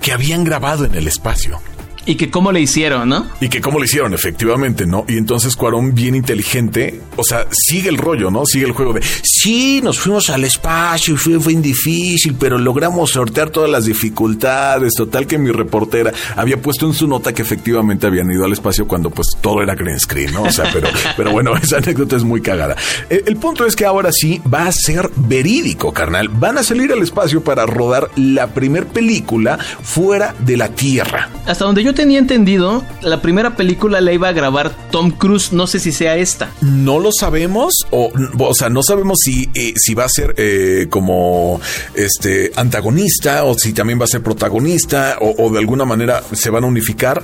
que 0.00 0.12
habían 0.12 0.44
grabado 0.44 0.84
en 0.84 0.94
el 0.94 1.08
espacio. 1.08 1.58
Y 2.06 2.16
que 2.16 2.30
cómo 2.30 2.52
le 2.52 2.60
hicieron, 2.60 3.08
¿no? 3.08 3.26
Y 3.40 3.48
que 3.48 3.60
cómo 3.60 3.78
le 3.78 3.86
hicieron, 3.86 4.14
efectivamente, 4.14 4.86
¿no? 4.86 5.04
Y 5.08 5.16
entonces 5.16 5.56
Cuarón, 5.56 5.94
bien 5.94 6.14
inteligente, 6.14 7.00
o 7.16 7.24
sea, 7.24 7.46
sigue 7.50 7.88
el 7.88 7.96
rollo, 7.96 8.30
¿no? 8.30 8.44
Sigue 8.44 8.66
el 8.66 8.72
juego 8.72 8.92
de, 8.92 9.02
sí, 9.22 9.80
nos 9.82 9.98
fuimos 9.98 10.30
al 10.30 10.44
espacio 10.44 11.14
y 11.14 11.16
fue, 11.16 11.40
fue 11.40 11.54
difícil, 11.54 12.36
pero 12.38 12.58
logramos 12.58 13.10
sortear 13.10 13.50
todas 13.50 13.70
las 13.70 13.86
dificultades. 13.86 14.92
Total 14.94 15.26
que 15.26 15.38
mi 15.38 15.50
reportera 15.50 16.12
había 16.36 16.60
puesto 16.60 16.86
en 16.86 16.94
su 16.94 17.06
nota 17.06 17.32
que 17.32 17.42
efectivamente 17.42 18.06
habían 18.06 18.30
ido 18.30 18.44
al 18.44 18.52
espacio 18.52 18.86
cuando 18.86 19.10
pues 19.10 19.28
todo 19.40 19.62
era 19.62 19.74
green 19.74 19.98
screen, 19.98 20.32
¿no? 20.32 20.42
O 20.42 20.52
sea, 20.52 20.70
pero, 20.72 20.88
pero 21.16 21.32
bueno, 21.32 21.56
esa 21.56 21.78
anécdota 21.78 22.16
es 22.16 22.24
muy 22.24 22.40
cagada. 22.40 22.76
El, 23.08 23.22
el 23.26 23.36
punto 23.36 23.66
es 23.66 23.76
que 23.76 23.86
ahora 23.86 24.10
sí 24.12 24.40
va 24.52 24.66
a 24.66 24.72
ser 24.72 25.10
verídico, 25.16 25.92
carnal. 25.92 26.28
Van 26.28 26.58
a 26.58 26.62
salir 26.62 26.92
al 26.92 27.02
espacio 27.02 27.42
para 27.42 27.66
rodar 27.66 28.10
la 28.16 28.48
primer 28.48 28.86
película 28.86 29.58
fuera 29.58 30.34
de 30.40 30.56
la 30.56 30.68
Tierra. 30.68 31.30
Hasta 31.46 31.64
donde 31.64 31.82
yo 31.82 31.93
tenía 31.94 32.18
entendido, 32.18 32.84
la 33.02 33.22
primera 33.22 33.56
película 33.56 34.00
la 34.00 34.12
iba 34.12 34.28
a 34.28 34.32
grabar 34.32 34.74
Tom 34.90 35.10
Cruise, 35.10 35.52
no 35.52 35.66
sé 35.66 35.78
si 35.78 35.92
sea 35.92 36.16
esta. 36.16 36.50
No 36.60 36.98
lo 36.98 37.10
sabemos, 37.12 37.72
o, 37.90 38.12
o 38.38 38.54
sea, 38.54 38.68
no 38.68 38.82
sabemos 38.82 39.18
si, 39.24 39.48
eh, 39.54 39.72
si 39.76 39.94
va 39.94 40.04
a 40.04 40.08
ser 40.08 40.34
eh, 40.36 40.86
como 40.90 41.60
este 41.94 42.52
antagonista, 42.56 43.44
o 43.44 43.54
si 43.54 43.72
también 43.72 44.00
va 44.00 44.04
a 44.04 44.08
ser 44.08 44.22
protagonista, 44.22 45.18
o, 45.20 45.50
de 45.50 45.58
alguna 45.58 45.84
manera 45.84 46.22
se 46.32 46.50
van 46.50 46.64
a 46.64 46.66
unificar, 46.66 47.22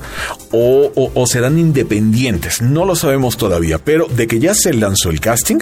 o, 0.52 1.26
serán 1.26 1.58
independientes. 1.58 2.62
No 2.62 2.84
lo 2.84 2.96
sabemos 2.96 3.36
todavía, 3.36 3.78
pero 3.78 4.06
de 4.06 4.26
que 4.26 4.38
ya 4.38 4.54
se 4.54 4.72
lanzó 4.72 5.10
el 5.10 5.20
casting, 5.20 5.58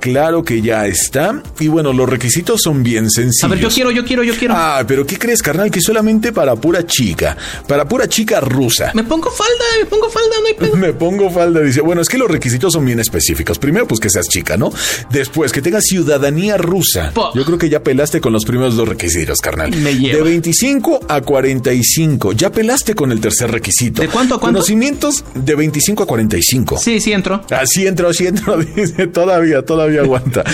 Claro 0.00 0.44
que 0.44 0.62
ya 0.62 0.86
está. 0.86 1.42
Y 1.58 1.68
bueno, 1.68 1.92
los 1.92 2.08
requisitos 2.08 2.60
son 2.62 2.82
bien 2.82 3.10
sencillos. 3.10 3.44
A 3.44 3.48
ver, 3.48 3.58
yo 3.58 3.68
quiero, 3.68 3.90
yo 3.90 4.04
quiero, 4.04 4.22
yo 4.22 4.34
quiero. 4.34 4.54
Ah, 4.56 4.82
pero 4.86 5.06
¿qué 5.06 5.18
crees, 5.18 5.42
carnal? 5.42 5.70
Que 5.70 5.80
solamente 5.80 6.32
para 6.32 6.54
pura 6.56 6.86
chica. 6.86 7.36
Para 7.66 7.86
pura 7.86 8.08
chica 8.08 8.40
rusa. 8.48 8.92
Me 8.94 9.04
pongo 9.04 9.30
falda, 9.30 9.64
me 9.80 9.86
pongo 9.86 10.08
falda, 10.10 10.36
no 10.40 10.46
hay 10.46 10.54
pedo. 10.54 10.76
me 10.76 10.92
pongo 10.92 11.30
falda, 11.30 11.60
dice. 11.60 11.80
Bueno, 11.80 12.02
es 12.02 12.08
que 12.08 12.18
los 12.18 12.30
requisitos 12.30 12.72
son 12.72 12.84
bien 12.84 13.00
específicos. 13.00 13.58
Primero, 13.58 13.86
pues 13.86 14.00
que 14.00 14.10
seas 14.10 14.26
chica, 14.28 14.56
¿no? 14.56 14.72
Después, 15.10 15.52
que 15.52 15.62
tengas 15.62 15.84
ciudadanía 15.84 16.56
rusa. 16.56 17.12
Yo 17.34 17.44
creo 17.44 17.58
que 17.58 17.68
ya 17.68 17.82
pelaste 17.82 18.20
con 18.20 18.32
los 18.32 18.44
primeros 18.44 18.76
dos 18.76 18.88
requisitos, 18.88 19.38
carnal. 19.40 19.74
Me 19.76 19.94
lleva. 19.94 20.18
De 20.18 20.22
25 20.22 21.00
a 21.08 21.20
45. 21.20 22.32
Ya 22.32 22.50
pelaste 22.50 22.94
con 22.94 23.12
el 23.12 23.20
tercer 23.20 23.50
requisito. 23.50 24.02
¿De 24.02 24.08
cuánto 24.08 24.36
a 24.36 24.40
cuánto? 24.40 24.58
Conocimientos 24.58 25.24
de 25.34 25.54
25 25.54 26.02
a 26.02 26.06
45. 26.06 26.78
Sí, 26.78 27.00
sí 27.00 27.12
entro. 27.12 27.42
Ah, 27.50 27.64
sí 27.66 27.86
entro, 27.86 28.12
sí 28.12 28.26
entro. 28.26 28.58
Dice, 28.76 29.06
todavía, 29.06 29.62
todavía 29.62 30.00
aguanta. 30.00 30.44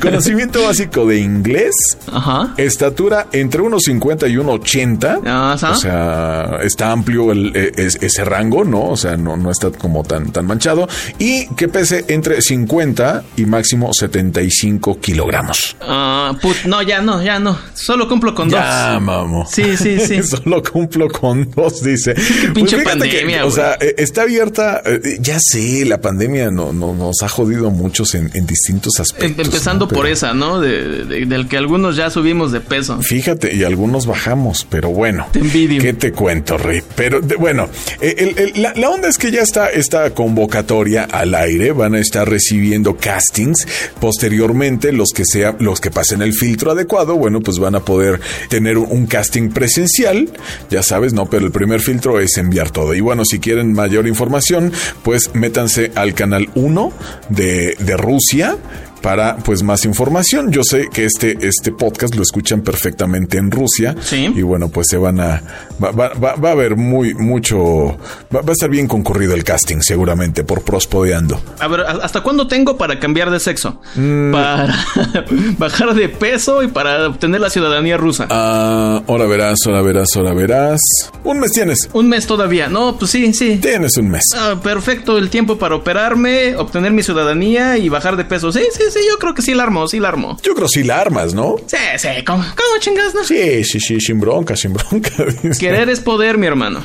Conocimiento 0.00 0.62
básico 0.62 1.06
de 1.06 1.18
inglés. 1.18 1.74
Ajá. 2.10 2.54
Estatura 2.56 3.28
entre 3.32 3.62
1,50 3.62 4.30
y 4.30 4.34
1,80. 4.36 5.72
O 5.72 5.74
sea, 5.76 6.58
está 6.62 6.92
amplio 6.92 7.32
el, 7.32 7.41
e, 7.54 7.72
ese 7.76 8.24
rango, 8.24 8.64
¿no? 8.64 8.90
O 8.90 8.96
sea, 8.96 9.16
no, 9.16 9.36
no 9.36 9.50
está 9.50 9.70
como 9.70 10.04
tan, 10.04 10.32
tan 10.32 10.46
manchado. 10.46 10.88
Y 11.18 11.46
que 11.54 11.68
pese 11.68 12.04
entre 12.08 12.40
50 12.40 13.24
y 13.36 13.46
máximo 13.46 13.92
75 13.92 15.00
kilogramos. 15.00 15.76
Ah, 15.80 16.36
no, 16.66 16.82
ya 16.82 17.00
no, 17.00 17.22
ya 17.22 17.38
no. 17.38 17.58
Solo 17.74 18.08
cumplo 18.08 18.34
con 18.34 18.48
dos. 18.48 18.60
Ya, 18.60 18.98
mamo. 19.00 19.46
Sí, 19.50 19.76
sí, 19.76 19.98
sí. 20.06 20.22
Solo 20.22 20.62
cumplo 20.62 21.08
con 21.08 21.50
dos, 21.50 21.82
dice. 21.82 22.14
Qué 22.42 22.48
pinche 22.50 22.76
pues 22.76 22.88
pandemia, 22.88 23.44
O 23.46 23.50
sea, 23.50 23.76
e, 23.80 23.94
está 23.98 24.22
abierta. 24.22 24.82
Eh, 24.84 25.18
ya 25.20 25.38
sé, 25.40 25.84
la 25.84 26.00
pandemia 26.00 26.50
no, 26.50 26.72
no, 26.72 26.94
nos 26.94 27.22
ha 27.22 27.28
jodido 27.28 27.70
muchos 27.70 28.14
en, 28.14 28.30
distintos 28.46 28.98
aspectos. 28.98 29.46
Empezando 29.46 29.88
por 29.88 30.06
esa, 30.06 30.34
¿no? 30.34 30.60
del 30.60 31.48
que 31.48 31.56
algunos 31.56 31.96
ya 31.96 32.10
subimos 32.10 32.52
de 32.52 32.60
peso. 32.60 33.00
Fíjate, 33.00 33.54
y 33.54 33.64
algunos 33.64 34.06
bajamos, 34.06 34.66
pero 34.68 34.90
bueno. 34.90 35.26
Te 35.32 35.40
envidio. 35.40 35.80
¿Qué 35.80 35.92
te 35.92 36.12
cuento, 36.12 36.58
Rey? 36.58 36.82
Pero 36.94 37.20
bueno, 37.38 37.68
eh, 38.00 38.52
la, 38.56 38.88
onda 38.88 39.08
es 39.08 39.18
que 39.18 39.30
ya 39.30 39.42
está 39.42 39.70
esta 39.70 40.10
convocatoria 40.10 41.04
al 41.04 41.34
aire. 41.34 41.72
Van 41.72 41.94
a 41.94 42.00
estar 42.00 42.28
recibiendo 42.28 42.96
castings. 42.96 43.66
Posteriormente, 44.00 44.92
los 44.92 45.10
que 45.14 45.24
sea, 45.24 45.56
los 45.58 45.80
que 45.80 45.90
pasen 45.90 46.22
el 46.22 46.32
filtro 46.32 46.72
adecuado, 46.72 47.16
bueno, 47.16 47.40
pues 47.40 47.58
van 47.58 47.74
a 47.74 47.80
poder 47.80 48.20
tener 48.48 48.78
un 48.78 49.06
casting 49.06 49.50
presencial. 49.50 50.30
Ya 50.70 50.82
sabes, 50.82 51.12
¿no? 51.12 51.26
Pero 51.26 51.46
el 51.46 51.52
primer 51.52 51.80
filtro 51.80 52.20
es 52.20 52.36
enviar 52.38 52.70
todo. 52.70 52.94
Y 52.94 53.00
bueno, 53.00 53.24
si 53.24 53.38
quieren 53.38 53.72
mayor 53.72 54.06
información, 54.06 54.72
pues 55.02 55.34
métanse 55.34 55.92
al 55.94 56.14
canal 56.14 56.48
1 56.54 56.92
de, 57.30 57.76
de 57.78 57.96
Rusia 57.96 58.56
para 59.02 59.36
pues 59.36 59.62
más 59.62 59.84
información. 59.84 60.50
Yo 60.50 60.62
sé 60.62 60.88
que 60.92 61.04
este, 61.04 61.36
este 61.42 61.72
podcast 61.72 62.14
lo 62.14 62.22
escuchan 62.22 62.62
perfectamente 62.62 63.36
en 63.36 63.50
Rusia. 63.50 63.94
Sí. 64.00 64.32
Y 64.34 64.42
bueno, 64.42 64.68
pues 64.68 64.86
se 64.88 64.96
van 64.96 65.20
a... 65.20 65.42
Va, 65.82 66.12
a 66.48 66.52
haber 66.52 66.76
muy, 66.76 67.14
mucho... 67.14 67.98
Va, 68.34 68.40
a 68.46 68.52
estar 68.52 68.70
bien 68.70 68.86
concurrido 68.86 69.34
el 69.34 69.44
casting, 69.44 69.80
seguramente, 69.80 70.44
por 70.44 70.62
Prospodeando. 70.62 71.40
A 71.58 71.68
ver, 71.68 71.80
¿hasta 71.80 72.22
cuándo 72.22 72.46
tengo 72.46 72.76
para 72.76 72.98
cambiar 73.00 73.30
de 73.30 73.40
sexo? 73.40 73.80
Mm. 73.96 74.32
Para 74.32 74.74
bajar 75.58 75.94
de 75.94 76.08
peso 76.08 76.62
y 76.62 76.68
para 76.68 77.08
obtener 77.08 77.40
la 77.40 77.50
ciudadanía 77.50 77.96
rusa. 77.96 78.26
Ah, 78.30 79.02
ahora 79.08 79.26
verás, 79.26 79.58
ahora 79.66 79.82
verás, 79.82 80.08
ahora 80.14 80.32
verás. 80.34 80.80
Un 81.24 81.40
mes 81.40 81.52
tienes. 81.52 81.88
Un 81.92 82.08
mes 82.08 82.26
todavía. 82.26 82.68
No, 82.68 82.96
pues 82.96 83.10
sí, 83.10 83.32
sí. 83.34 83.58
Tienes 83.60 83.96
un 83.96 84.10
mes. 84.10 84.22
Ah, 84.36 84.60
perfecto, 84.62 85.18
el 85.18 85.28
tiempo 85.30 85.58
para 85.58 85.74
operarme, 85.74 86.56
obtener 86.56 86.92
mi 86.92 87.02
ciudadanía 87.02 87.76
y 87.78 87.88
bajar 87.88 88.16
de 88.16 88.24
peso. 88.24 88.52
Sí, 88.52 88.62
sí, 88.72 88.84
sí, 88.92 89.00
yo 89.08 89.18
creo 89.18 89.34
que 89.34 89.42
sí 89.42 89.54
la 89.54 89.64
armó, 89.64 89.88
sí 89.88 89.98
la 89.98 90.08
armó. 90.08 90.38
Yo 90.42 90.54
creo 90.54 90.66
que 90.66 90.80
sí 90.80 90.84
la 90.84 91.00
armas, 91.00 91.34
¿no? 91.34 91.56
Sí, 91.66 91.76
sí, 91.98 92.08
¿cómo, 92.26 92.44
chingas, 92.80 93.14
no? 93.14 93.24
Sí, 93.24 93.64
sí, 93.64 93.80
sí, 93.80 94.00
sin 94.00 94.20
bronca, 94.20 94.56
sin 94.56 94.72
bronca. 94.72 95.10
Querer 95.58 95.88
es 95.90 96.00
poder, 96.00 96.38
mi 96.38 96.46
hermano. 96.46 96.82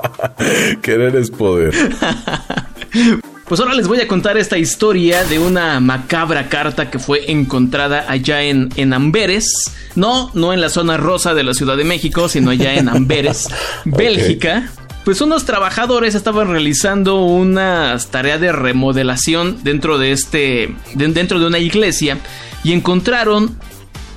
Querer 0.82 1.16
es 1.16 1.30
poder. 1.30 1.74
Pues 3.50 3.58
ahora 3.58 3.74
les 3.74 3.88
voy 3.88 4.00
a 4.00 4.06
contar 4.06 4.38
esta 4.38 4.58
historia 4.58 5.24
de 5.24 5.40
una 5.40 5.80
macabra 5.80 6.48
carta 6.48 6.88
que 6.88 7.00
fue 7.00 7.32
encontrada 7.32 8.04
allá 8.06 8.42
en, 8.44 8.68
en 8.76 8.92
Amberes. 8.92 9.72
No, 9.96 10.30
no 10.34 10.52
en 10.52 10.60
la 10.60 10.68
zona 10.68 10.96
rosa 10.96 11.34
de 11.34 11.42
la 11.42 11.52
Ciudad 11.52 11.76
de 11.76 11.82
México, 11.82 12.28
sino 12.28 12.50
allá 12.50 12.74
en 12.74 12.88
Amberes, 12.88 13.48
Bélgica 13.84 14.70
pues 15.10 15.22
unos 15.22 15.44
trabajadores 15.44 16.14
estaban 16.14 16.52
realizando 16.52 17.24
una 17.24 17.98
tarea 18.12 18.38
de 18.38 18.52
remodelación 18.52 19.58
dentro 19.64 19.98
de 19.98 20.12
este 20.12 20.72
dentro 20.94 21.40
de 21.40 21.46
una 21.48 21.58
iglesia 21.58 22.16
y 22.62 22.70
encontraron 22.70 23.58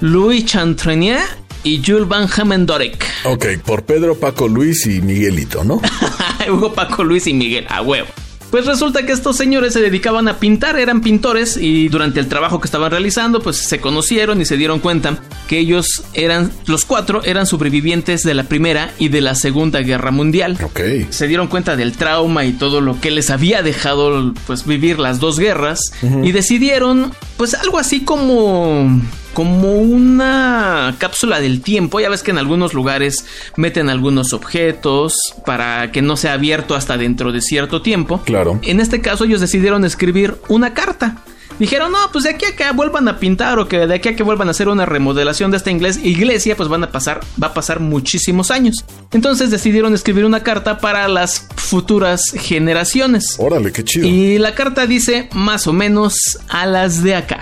Louis 0.00 0.44
Chantrenier 0.44 1.20
y 1.64 1.82
Jules 1.84 2.06
Van 2.08 2.28
Hamendorek. 2.34 3.04
Ok, 3.24 3.46
por 3.64 3.84
Pedro, 3.84 4.18
Paco, 4.18 4.46
Luis 4.48 4.86
y 4.86 5.00
Miguelito, 5.00 5.64
¿no? 5.64 5.80
Hugo, 6.48 6.72
Paco, 6.74 7.02
Luis 7.02 7.26
y 7.26 7.34
Miguel, 7.34 7.66
a 7.68 7.82
huevo. 7.82 8.06
Pues 8.50 8.64
resulta 8.64 9.04
que 9.04 9.12
estos 9.12 9.36
señores 9.36 9.72
se 9.72 9.80
dedicaban 9.80 10.28
a 10.28 10.38
pintar, 10.38 10.78
eran 10.78 11.00
pintores 11.00 11.56
y 11.56 11.88
durante 11.88 12.20
el 12.20 12.28
trabajo 12.28 12.60
que 12.60 12.66
estaban 12.66 12.90
realizando 12.90 13.40
pues 13.40 13.56
se 13.56 13.80
conocieron 13.80 14.40
y 14.40 14.44
se 14.44 14.56
dieron 14.56 14.78
cuenta 14.78 15.18
que 15.48 15.58
ellos 15.58 16.04
eran, 16.14 16.52
los 16.66 16.84
cuatro 16.84 17.22
eran 17.24 17.46
sobrevivientes 17.46 18.22
de 18.22 18.34
la 18.34 18.44
Primera 18.44 18.92
y 18.98 19.08
de 19.08 19.20
la 19.20 19.34
Segunda 19.34 19.80
Guerra 19.80 20.10
Mundial. 20.10 20.58
Ok. 20.62 20.80
Se 21.10 21.26
dieron 21.26 21.48
cuenta 21.48 21.76
del 21.76 21.92
trauma 21.92 22.44
y 22.44 22.52
todo 22.52 22.80
lo 22.80 23.00
que 23.00 23.10
les 23.10 23.30
había 23.30 23.62
dejado 23.62 24.32
pues 24.46 24.64
vivir 24.64 24.98
las 24.98 25.18
dos 25.18 25.38
guerras 25.38 25.80
y 26.22 26.32
decidieron 26.32 27.12
pues 27.36 27.54
algo 27.54 27.78
así 27.78 28.00
como 28.04 29.00
como 29.36 29.74
una 29.74 30.94
cápsula 30.96 31.40
del 31.42 31.60
tiempo. 31.60 32.00
Ya 32.00 32.08
ves 32.08 32.22
que 32.22 32.30
en 32.30 32.38
algunos 32.38 32.72
lugares 32.72 33.26
meten 33.56 33.90
algunos 33.90 34.32
objetos 34.32 35.18
para 35.44 35.92
que 35.92 36.00
no 36.00 36.16
sea 36.16 36.32
abierto 36.32 36.74
hasta 36.74 36.96
dentro 36.96 37.32
de 37.32 37.42
cierto 37.42 37.82
tiempo. 37.82 38.22
Claro. 38.24 38.58
En 38.62 38.80
este 38.80 39.02
caso 39.02 39.24
ellos 39.24 39.42
decidieron 39.42 39.84
escribir 39.84 40.36
una 40.48 40.72
carta. 40.72 41.18
Dijeron, 41.58 41.92
no, 41.92 41.98
pues 42.12 42.24
de 42.24 42.30
aquí 42.30 42.46
a 42.46 42.56
que 42.56 42.64
vuelvan 42.74 43.08
a 43.08 43.18
pintar 43.18 43.58
o 43.58 43.68
que 43.68 43.86
de 43.86 43.94
aquí 43.94 44.08
a 44.08 44.16
que 44.16 44.22
vuelvan 44.22 44.48
a 44.48 44.52
hacer 44.52 44.68
una 44.68 44.86
remodelación 44.86 45.50
de 45.50 45.58
esta 45.58 45.70
iglesia, 45.70 46.56
pues 46.56 46.70
van 46.70 46.84
a 46.84 46.90
pasar, 46.90 47.20
va 47.42 47.48
a 47.48 47.54
pasar 47.54 47.78
muchísimos 47.78 48.50
años. 48.50 48.86
Entonces 49.12 49.50
decidieron 49.50 49.92
escribir 49.92 50.24
una 50.24 50.42
carta 50.42 50.78
para 50.78 51.08
las 51.08 51.46
futuras 51.56 52.22
generaciones. 52.34 53.36
Órale, 53.36 53.70
qué 53.70 53.84
chido. 53.84 54.06
Y 54.06 54.38
la 54.38 54.54
carta 54.54 54.86
dice 54.86 55.28
más 55.34 55.66
o 55.66 55.74
menos 55.74 56.16
a 56.48 56.64
las 56.64 57.02
de 57.02 57.16
acá. 57.16 57.40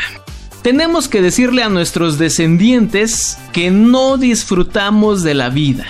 Tenemos 0.64 1.08
que 1.08 1.20
decirle 1.20 1.62
a 1.62 1.68
nuestros 1.68 2.16
descendientes 2.16 3.36
que 3.52 3.70
no 3.70 4.16
disfrutamos 4.16 5.22
de 5.22 5.34
la 5.34 5.50
vida. 5.50 5.84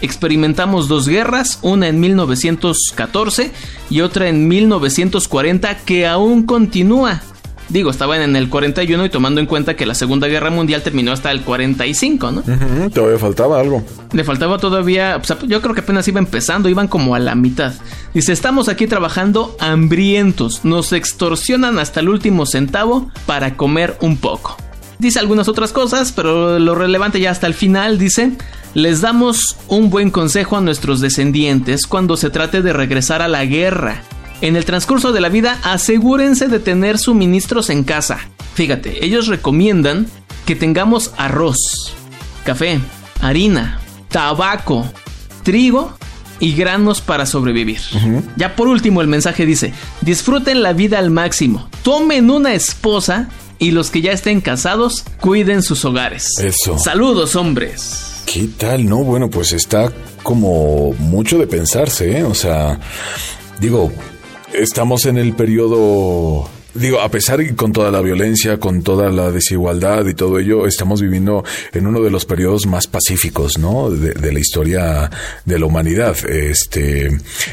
Experimentamos 0.00 0.88
dos 0.88 1.06
guerras, 1.06 1.58
una 1.60 1.86
en 1.86 2.00
1914 2.00 3.50
y 3.90 4.00
otra 4.00 4.30
en 4.30 4.48
1940 4.48 5.76
que 5.80 6.06
aún 6.06 6.44
continúa. 6.44 7.20
Digo, 7.70 7.90
estaban 7.90 8.20
en 8.20 8.34
el 8.34 8.48
41 8.48 9.04
y 9.04 9.10
tomando 9.10 9.40
en 9.40 9.46
cuenta 9.46 9.76
que 9.76 9.86
la 9.86 9.94
Segunda 9.94 10.26
Guerra 10.26 10.50
Mundial 10.50 10.82
terminó 10.82 11.12
hasta 11.12 11.30
el 11.30 11.42
45, 11.42 12.32
¿no? 12.32 12.42
todavía 12.90 13.18
faltaba 13.18 13.60
algo. 13.60 13.84
Le 14.12 14.24
faltaba 14.24 14.58
todavía, 14.58 15.22
yo 15.46 15.62
creo 15.62 15.74
que 15.74 15.80
apenas 15.80 16.08
iba 16.08 16.18
empezando, 16.18 16.68
iban 16.68 16.88
como 16.88 17.14
a 17.14 17.20
la 17.20 17.36
mitad. 17.36 17.72
Dice, 18.12 18.32
estamos 18.32 18.68
aquí 18.68 18.88
trabajando 18.88 19.56
hambrientos, 19.60 20.64
nos 20.64 20.92
extorsionan 20.92 21.78
hasta 21.78 22.00
el 22.00 22.08
último 22.08 22.44
centavo 22.44 23.08
para 23.24 23.56
comer 23.56 23.96
un 24.00 24.16
poco. 24.16 24.56
Dice 24.98 25.20
algunas 25.20 25.46
otras 25.46 25.72
cosas, 25.72 26.10
pero 26.10 26.58
lo 26.58 26.74
relevante 26.74 27.20
ya 27.20 27.30
hasta 27.30 27.46
el 27.46 27.54
final 27.54 27.98
dice, 27.98 28.32
les 28.74 29.00
damos 29.00 29.56
un 29.68 29.90
buen 29.90 30.10
consejo 30.10 30.56
a 30.56 30.60
nuestros 30.60 31.00
descendientes 31.00 31.86
cuando 31.86 32.16
se 32.16 32.30
trate 32.30 32.62
de 32.62 32.72
regresar 32.72 33.22
a 33.22 33.28
la 33.28 33.44
guerra 33.44 34.02
en 34.40 34.56
el 34.56 34.64
transcurso 34.64 35.12
de 35.12 35.20
la 35.20 35.28
vida, 35.28 35.58
asegúrense 35.62 36.48
de 36.48 36.60
tener 36.60 36.98
suministros 36.98 37.70
en 37.70 37.84
casa. 37.84 38.18
Fíjate, 38.54 39.04
ellos 39.04 39.26
recomiendan 39.26 40.06
que 40.46 40.56
tengamos 40.56 41.12
arroz, 41.16 41.94
café, 42.44 42.80
harina, 43.20 43.80
tabaco, 44.08 44.90
trigo 45.42 45.92
y 46.40 46.54
granos 46.54 47.00
para 47.00 47.26
sobrevivir. 47.26 47.80
Ya 48.36 48.56
por 48.56 48.68
último 48.68 49.02
el 49.02 49.08
mensaje 49.08 49.46
dice, 49.46 49.72
disfruten 50.00 50.62
la 50.62 50.72
vida 50.72 50.98
al 50.98 51.10
máximo, 51.10 51.68
tomen 51.82 52.30
una 52.30 52.54
esposa 52.54 53.28
y 53.58 53.72
los 53.72 53.90
que 53.90 54.00
ya 54.00 54.12
estén 54.12 54.40
casados 54.40 55.04
cuiden 55.20 55.62
sus 55.62 55.84
hogares. 55.84 56.38
Eso. 56.38 56.78
Saludos 56.78 57.36
hombres. 57.36 58.22
¿Qué 58.26 58.48
tal? 58.56 58.86
No, 58.86 58.98
bueno, 59.04 59.28
pues 59.28 59.52
está 59.52 59.92
como 60.22 60.92
mucho 60.94 61.38
de 61.38 61.46
pensarse, 61.46 62.18
¿eh? 62.18 62.24
O 62.24 62.34
sea, 62.34 62.78
digo, 63.60 63.92
estamos 64.54 65.06
en 65.06 65.18
el 65.18 65.34
periodo 65.34 66.48
Digo, 66.74 67.00
a 67.00 67.08
pesar 67.08 67.40
y 67.40 67.52
con 67.54 67.72
toda 67.72 67.90
la 67.90 68.00
violencia, 68.00 68.58
con 68.60 68.82
toda 68.82 69.10
la 69.10 69.32
desigualdad 69.32 70.06
y 70.06 70.14
todo 70.14 70.38
ello, 70.38 70.68
estamos 70.68 71.02
viviendo 71.02 71.44
en 71.72 71.88
uno 71.88 72.00
de 72.00 72.10
los 72.10 72.24
periodos 72.24 72.66
más 72.66 72.86
pacíficos, 72.86 73.58
¿no? 73.58 73.90
De, 73.90 74.30
la 74.30 74.38
historia 74.38 75.10
de 75.44 75.58
la 75.58 75.66
humanidad. 75.66 76.16
Este, 76.28 77.10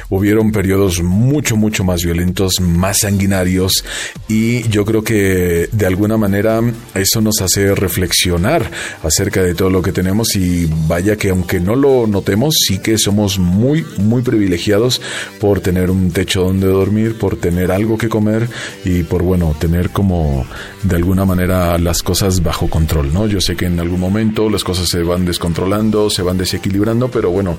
hubieron 0.10 0.52
periodos 0.52 1.02
mucho, 1.02 1.58
mucho 1.58 1.84
más 1.84 2.04
violentos, 2.04 2.62
más 2.62 3.00
sanguinarios 3.00 3.84
y 4.28 4.68
yo 4.70 4.86
creo 4.86 5.04
que 5.04 5.68
de 5.72 5.86
alguna 5.88 6.18
manera 6.18 6.62
eso 6.94 7.20
nos 7.20 7.42
hace 7.42 7.74
reflexionar 7.74 8.70
acerca 9.02 9.42
de 9.42 9.56
todo 9.56 9.72
lo 9.72 9.82
que 9.82 9.92
tenemos 9.92 10.36
y 10.36 10.70
vaya 10.88 11.16
que 11.16 11.30
aunque 11.30 11.60
no 11.60 11.76
lo 11.76 12.06
notemos, 12.06 12.54
sí 12.68 12.78
que 12.78 13.00
somos 13.00 13.40
muy, 13.40 13.84
muy 13.98 14.22
privilegiados 14.22 15.02
por 15.40 15.60
tener 15.60 15.90
un 15.90 16.12
techo 16.12 16.44
donde 16.44 16.68
dormir, 16.68 17.18
por 17.18 17.38
tener 17.38 17.72
algo 17.72 17.98
que 17.98 18.10
comer 18.10 18.48
y 18.86 19.07
por, 19.08 19.24
bueno, 19.24 19.56
tener 19.60 19.90
como 19.90 20.46
de 20.84 20.96
alguna 20.96 21.26
manera 21.26 21.78
las 21.78 22.04
cosas 22.04 22.44
bajo 22.44 22.70
control, 22.70 23.14
¿no? 23.14 23.28
Yo 23.28 23.42
sé 23.42 23.56
que 23.56 23.66
en 23.66 23.80
algún 23.80 24.00
momento 24.00 24.50
las 24.50 24.64
cosas 24.64 24.88
se 24.90 25.04
van 25.04 25.26
descontrolando, 25.26 26.10
se 26.10 26.22
van 26.22 26.38
desequilibrando, 26.38 27.10
pero 27.10 27.32
bueno, 27.32 27.58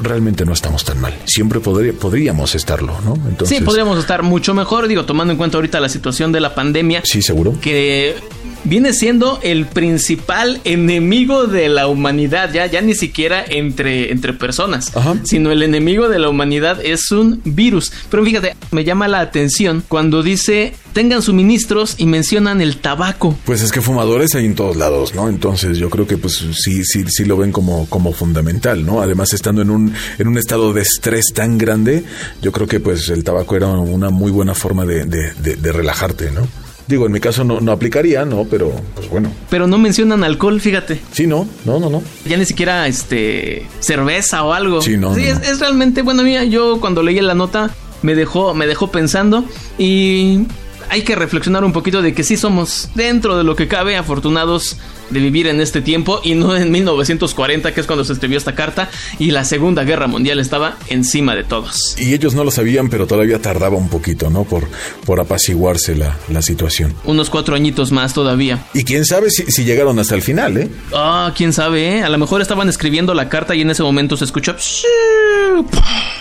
realmente 0.00 0.44
no 0.44 0.52
estamos 0.52 0.84
tan 0.84 1.00
mal. 1.00 1.14
Siempre 1.26 1.60
podríamos 1.60 2.54
estarlo, 2.54 2.94
¿no? 3.04 3.14
Entonces, 3.28 3.58
sí, 3.58 3.64
podríamos 3.64 3.98
estar 3.98 4.22
mucho 4.22 4.54
mejor, 4.54 4.88
digo, 4.88 5.04
tomando 5.04 5.32
en 5.32 5.38
cuenta 5.38 5.58
ahorita 5.58 5.80
la 5.80 5.88
situación 5.88 6.32
de 6.32 6.40
la 6.40 6.54
pandemia. 6.54 7.02
Sí, 7.04 7.22
seguro. 7.22 7.54
Que 7.60 8.16
viene 8.64 8.92
siendo 8.92 9.38
el 9.42 9.66
principal 9.66 10.60
enemigo 10.64 11.46
de 11.46 11.68
la 11.68 11.88
humanidad, 11.88 12.52
ya, 12.52 12.66
ya 12.66 12.80
ni 12.80 12.94
siquiera 12.94 13.44
entre, 13.46 14.12
entre 14.12 14.32
personas, 14.32 14.92
sino 15.24 15.50
el 15.50 15.62
enemigo 15.62 16.08
de 16.08 16.18
la 16.18 16.28
humanidad 16.28 16.84
es 16.84 17.10
un 17.10 17.40
virus. 17.44 17.92
Pero 18.10 18.24
fíjate, 18.24 18.56
me 18.70 18.84
llama 18.84 19.08
la 19.08 19.20
atención 19.20 19.82
cuando 19.88 20.22
dice 20.22 20.74
tengan 20.92 21.22
suministros 21.22 21.94
y 21.98 22.06
mencionan 22.06 22.60
el 22.60 22.78
tabaco. 22.78 23.36
Pues 23.44 23.62
es 23.62 23.70
que 23.70 23.80
fumadores 23.80 24.34
hay 24.34 24.46
en 24.46 24.54
todos 24.54 24.76
lados, 24.76 25.14
¿no? 25.14 25.28
Entonces 25.28 25.78
yo 25.78 25.90
creo 25.90 26.06
que 26.06 26.16
pues 26.16 26.44
sí, 26.54 26.84
sí, 26.84 27.04
sí 27.08 27.24
lo 27.24 27.36
ven 27.36 27.52
como, 27.52 27.86
como 27.88 28.12
fundamental, 28.12 28.84
¿no? 28.84 29.00
Además 29.00 29.32
estando 29.32 29.62
en 29.62 29.70
un, 29.70 29.92
en 30.18 30.26
un 30.26 30.38
estado 30.38 30.72
de 30.72 30.82
estrés 30.82 31.26
tan 31.34 31.56
grande, 31.56 32.04
yo 32.42 32.50
creo 32.50 32.66
que 32.66 32.80
pues 32.80 33.08
el 33.10 33.22
tabaco 33.22 33.54
era 33.54 33.68
una 33.68 34.10
muy 34.10 34.32
buena 34.32 34.54
forma 34.54 34.84
de, 34.84 35.04
de 35.04 35.72
relajarte, 35.72 36.30
¿no? 36.32 36.67
Digo, 36.88 37.04
en 37.04 37.12
mi 37.12 37.20
caso 37.20 37.44
no, 37.44 37.60
no 37.60 37.70
aplicaría, 37.70 38.24
¿no? 38.24 38.46
Pero, 38.46 38.72
pues 38.94 39.10
bueno. 39.10 39.30
Pero 39.50 39.66
no 39.66 39.76
mencionan 39.76 40.24
alcohol, 40.24 40.58
fíjate. 40.58 40.98
Sí, 41.12 41.26
no, 41.26 41.46
no, 41.66 41.78
no, 41.78 41.90
no. 41.90 42.02
Ya 42.24 42.38
ni 42.38 42.46
siquiera, 42.46 42.86
este, 42.86 43.66
cerveza 43.80 44.42
o 44.42 44.54
algo. 44.54 44.80
Sí, 44.80 44.96
no. 44.96 45.14
Sí, 45.14 45.24
Es, 45.26 45.60
realmente, 45.60 46.00
bueno, 46.00 46.22
mira, 46.22 46.44
yo 46.44 46.80
cuando 46.80 47.02
leí 47.02 47.20
la 47.20 47.34
nota 47.34 47.70
me 48.00 48.14
dejó, 48.14 48.54
me 48.54 48.66
dejó 48.66 48.90
pensando 48.90 49.44
y 49.76 50.46
hay 50.88 51.02
que 51.02 51.14
reflexionar 51.14 51.62
un 51.62 51.74
poquito 51.74 52.00
de 52.00 52.14
que 52.14 52.24
sí 52.24 52.38
somos, 52.38 52.88
dentro 52.94 53.36
de 53.36 53.44
lo 53.44 53.54
que 53.54 53.68
cabe, 53.68 53.96
afortunados 53.98 54.78
de 55.10 55.20
vivir 55.20 55.46
en 55.46 55.60
este 55.60 55.80
tiempo 55.80 56.20
y 56.22 56.34
no 56.34 56.56
en 56.56 56.70
1940, 56.70 57.72
que 57.72 57.80
es 57.80 57.86
cuando 57.86 58.04
se 58.04 58.12
escribió 58.12 58.38
esta 58.38 58.54
carta, 58.54 58.90
y 59.18 59.30
la 59.30 59.44
Segunda 59.44 59.84
Guerra 59.84 60.06
Mundial 60.06 60.38
estaba 60.38 60.76
encima 60.88 61.34
de 61.34 61.44
todos. 61.44 61.96
Y 61.98 62.14
ellos 62.14 62.34
no 62.34 62.44
lo 62.44 62.50
sabían, 62.50 62.88
pero 62.88 63.06
todavía 63.06 63.40
tardaba 63.40 63.76
un 63.76 63.88
poquito, 63.88 64.30
¿no? 64.30 64.44
Por, 64.44 64.68
por 65.04 65.20
apaciguarse 65.20 65.94
la, 65.96 66.16
la 66.28 66.42
situación. 66.42 66.94
Unos 67.04 67.30
cuatro 67.30 67.54
añitos 67.54 67.92
más 67.92 68.14
todavía. 68.14 68.64
Y 68.74 68.84
quién 68.84 69.04
sabe 69.04 69.30
si, 69.30 69.44
si 69.50 69.64
llegaron 69.64 69.98
hasta 69.98 70.14
el 70.14 70.22
final, 70.22 70.56
¿eh? 70.56 70.68
Ah, 70.92 71.32
quién 71.36 71.52
sabe, 71.52 71.98
¿eh? 71.98 72.02
A 72.02 72.08
lo 72.08 72.18
mejor 72.18 72.40
estaban 72.42 72.68
escribiendo 72.68 73.14
la 73.14 73.28
carta 73.28 73.54
y 73.54 73.62
en 73.62 73.70
ese 73.70 73.82
momento 73.82 74.16
se 74.16 74.24
escuchó... 74.24 74.56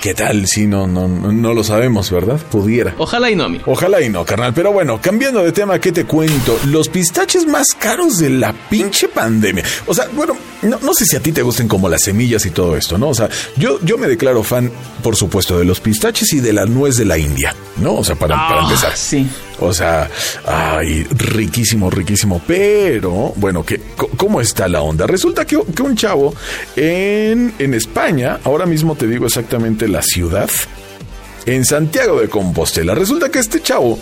¿Qué 0.01 0.13
tal? 0.13 0.47
Sí, 0.47 0.67
no, 0.67 0.87
no, 0.87 1.07
no 1.07 1.53
lo 1.53 1.63
sabemos, 1.63 2.11
¿verdad? 2.11 2.39
Pudiera. 2.51 2.95
Ojalá 2.97 3.29
y 3.31 3.35
no, 3.35 3.45
amigo. 3.45 3.63
Ojalá 3.67 4.01
y 4.01 4.09
no, 4.09 4.23
carnal. 4.25 4.53
Pero 4.53 4.71
bueno, 4.71 4.99
cambiando 5.01 5.43
de 5.43 5.51
tema, 5.51 5.79
¿qué 5.79 5.91
te 5.91 6.05
cuento? 6.05 6.57
Los 6.67 6.87
pistaches 6.89 7.45
más 7.45 7.67
caros 7.77 8.17
de 8.17 8.29
la 8.29 8.53
pinche 8.77 9.07
pandemia. 9.07 9.63
O 9.85 9.93
sea, 9.93 10.07
bueno, 10.13 10.35
no, 10.61 10.93
sé 10.93 11.05
si 11.05 11.15
a 11.15 11.19
ti 11.19 11.31
te 11.31 11.41
gusten 11.41 11.67
como 11.67 11.89
las 11.89 12.03
semillas 12.03 12.45
y 12.45 12.51
todo 12.51 12.75
esto, 12.77 12.97
¿no? 12.97 13.09
O 13.09 13.15
sea, 13.15 13.29
yo, 13.57 13.79
yo 13.81 13.97
me 13.97 14.07
declaro 14.07 14.43
fan, 14.43 14.71
por 15.03 15.15
supuesto, 15.15 15.57
de 15.57 15.65
los 15.65 15.79
pistaches 15.79 16.33
y 16.33 16.39
de 16.39 16.53
la 16.53 16.65
nuez 16.65 16.97
de 16.97 17.05
la 17.05 17.17
India, 17.17 17.55
¿no? 17.77 17.95
O 17.95 18.03
sea, 18.03 18.15
para, 18.15 18.35
para 18.35 18.61
ah, 18.61 18.63
empezar. 18.63 18.95
Sí. 18.95 19.27
O 19.59 19.73
sea, 19.73 20.09
ay, 20.45 21.03
riquísimo, 21.09 21.89
riquísimo. 21.89 22.41
Pero, 22.45 23.33
bueno, 23.35 23.65
¿qué, 23.65 23.81
¿cómo 24.15 24.41
está 24.41 24.67
la 24.67 24.81
onda? 24.81 25.07
Resulta 25.07 25.45
que, 25.45 25.59
que 25.75 25.81
un 25.81 25.95
chavo 25.95 26.33
en, 26.75 27.53
en 27.57 27.73
España, 27.73 28.39
ahora 28.43 28.65
mismo 28.65 28.95
te 28.95 29.07
digo 29.07 29.25
exactamente 29.25 29.87
la 29.87 30.01
ciudad, 30.01 30.49
en 31.47 31.65
Santiago 31.65 32.19
de 32.19 32.29
Compostela. 32.29 32.93
Resulta 32.93 33.29
que 33.29 33.39
este 33.39 33.61
chavo, 33.63 33.97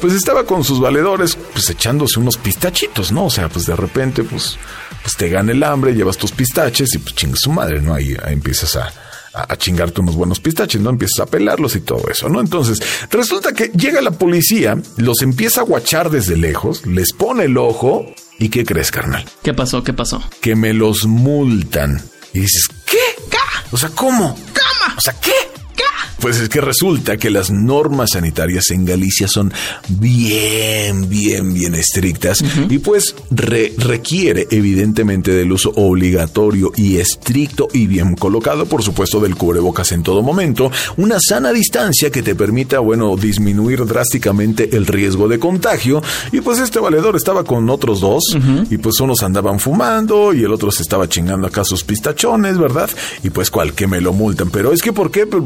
pues 0.00 0.14
estaba 0.14 0.44
con 0.46 0.64
sus 0.64 0.80
valedores, 0.80 1.36
pues 1.52 1.68
echándose 1.68 2.20
unos 2.20 2.38
pistachitos, 2.38 3.10
¿no? 3.12 3.26
O 3.26 3.30
sea, 3.30 3.48
pues 3.48 3.66
de 3.66 3.74
repente, 3.74 4.22
pues, 4.22 4.56
pues 5.02 5.16
te 5.16 5.28
gana 5.28 5.52
el 5.52 5.62
hambre, 5.64 5.94
llevas 5.94 6.16
tus 6.16 6.30
pistaches 6.30 6.94
y 6.94 6.98
pues 6.98 7.14
chingas 7.16 7.40
su 7.40 7.50
madre, 7.50 7.82
¿no? 7.82 7.94
Ahí, 7.94 8.16
empiezas 8.26 8.76
a, 8.76 8.92
a, 9.32 9.56
chingarte 9.56 10.00
unos 10.00 10.14
buenos 10.14 10.38
pistaches, 10.38 10.80
¿no? 10.80 10.90
Empiezas 10.90 11.18
a 11.18 11.26
pelarlos 11.26 11.74
y 11.74 11.80
todo 11.80 12.08
eso, 12.08 12.28
¿no? 12.28 12.40
Entonces, 12.40 12.80
resulta 13.10 13.52
que 13.52 13.72
llega 13.76 14.00
la 14.00 14.12
policía, 14.12 14.80
los 14.96 15.20
empieza 15.22 15.62
a 15.62 15.64
guachar 15.64 16.10
desde 16.10 16.36
lejos, 16.36 16.86
les 16.86 17.12
pone 17.12 17.44
el 17.44 17.58
ojo 17.58 18.06
y 18.38 18.50
¿qué 18.50 18.64
crees, 18.64 18.92
carnal? 18.92 19.24
¿Qué 19.42 19.52
pasó? 19.52 19.82
¿Qué 19.82 19.92
pasó? 19.92 20.22
Que 20.40 20.54
me 20.54 20.72
los 20.72 21.06
multan. 21.06 22.00
Y 22.32 22.40
dices, 22.40 22.68
¿qué? 22.86 22.98
¿Qué? 23.28 23.38
O 23.72 23.76
sea, 23.76 23.88
¿cómo? 23.88 24.34
¿Cómo? 24.34 24.96
O 24.96 25.00
sea, 25.00 25.14
¿qué? 25.20 25.32
Pues 26.20 26.40
es 26.40 26.48
que 26.48 26.60
resulta 26.60 27.16
que 27.16 27.30
las 27.30 27.50
normas 27.50 28.10
sanitarias 28.12 28.70
en 28.70 28.84
Galicia 28.84 29.28
son 29.28 29.52
bien, 29.88 31.08
bien, 31.08 31.52
bien 31.52 31.74
estrictas 31.74 32.42
y 32.68 32.78
pues 32.78 33.14
requiere 33.30 34.46
evidentemente 34.50 35.32
del 35.32 35.52
uso 35.52 35.70
obligatorio 35.76 36.72
y 36.76 36.96
estricto 36.96 37.68
y 37.72 37.86
bien 37.86 38.14
colocado, 38.14 38.66
por 38.66 38.82
supuesto, 38.82 39.20
del 39.20 39.36
cubrebocas 39.36 39.92
en 39.92 40.02
todo 40.02 40.22
momento, 40.22 40.70
una 40.96 41.18
sana 41.20 41.52
distancia 41.52 42.10
que 42.10 42.22
te 42.22 42.34
permita, 42.34 42.78
bueno, 42.78 43.16
disminuir 43.16 43.84
drásticamente 43.84 44.76
el 44.76 44.86
riesgo 44.86 45.28
de 45.28 45.38
contagio 45.38 46.02
y 46.32 46.40
pues 46.40 46.58
este 46.58 46.78
valedor 46.78 47.16
estaba 47.16 47.44
con 47.44 47.68
otros 47.68 48.00
dos 48.00 48.24
y 48.70 48.78
pues 48.78 49.00
unos 49.00 49.22
andaban 49.22 49.60
fumando 49.60 50.32
y 50.32 50.44
el 50.44 50.52
otro 50.52 50.70
se 50.70 50.82
estaba 50.82 51.08
chingando 51.08 51.46
acá 51.46 51.64
sus 51.64 51.84
pistachones, 51.84 52.58
¿verdad? 52.58 52.90
Y 53.22 53.30
pues 53.30 53.50
cual 53.50 53.74
que 53.74 53.86
me 53.86 54.00
lo 54.00 54.12
multan, 54.12 54.50
pero 54.50 54.72
es 54.72 54.80
que 54.80 54.92
¿por 54.92 55.10
qué? 55.10 55.26
Pues, 55.26 55.42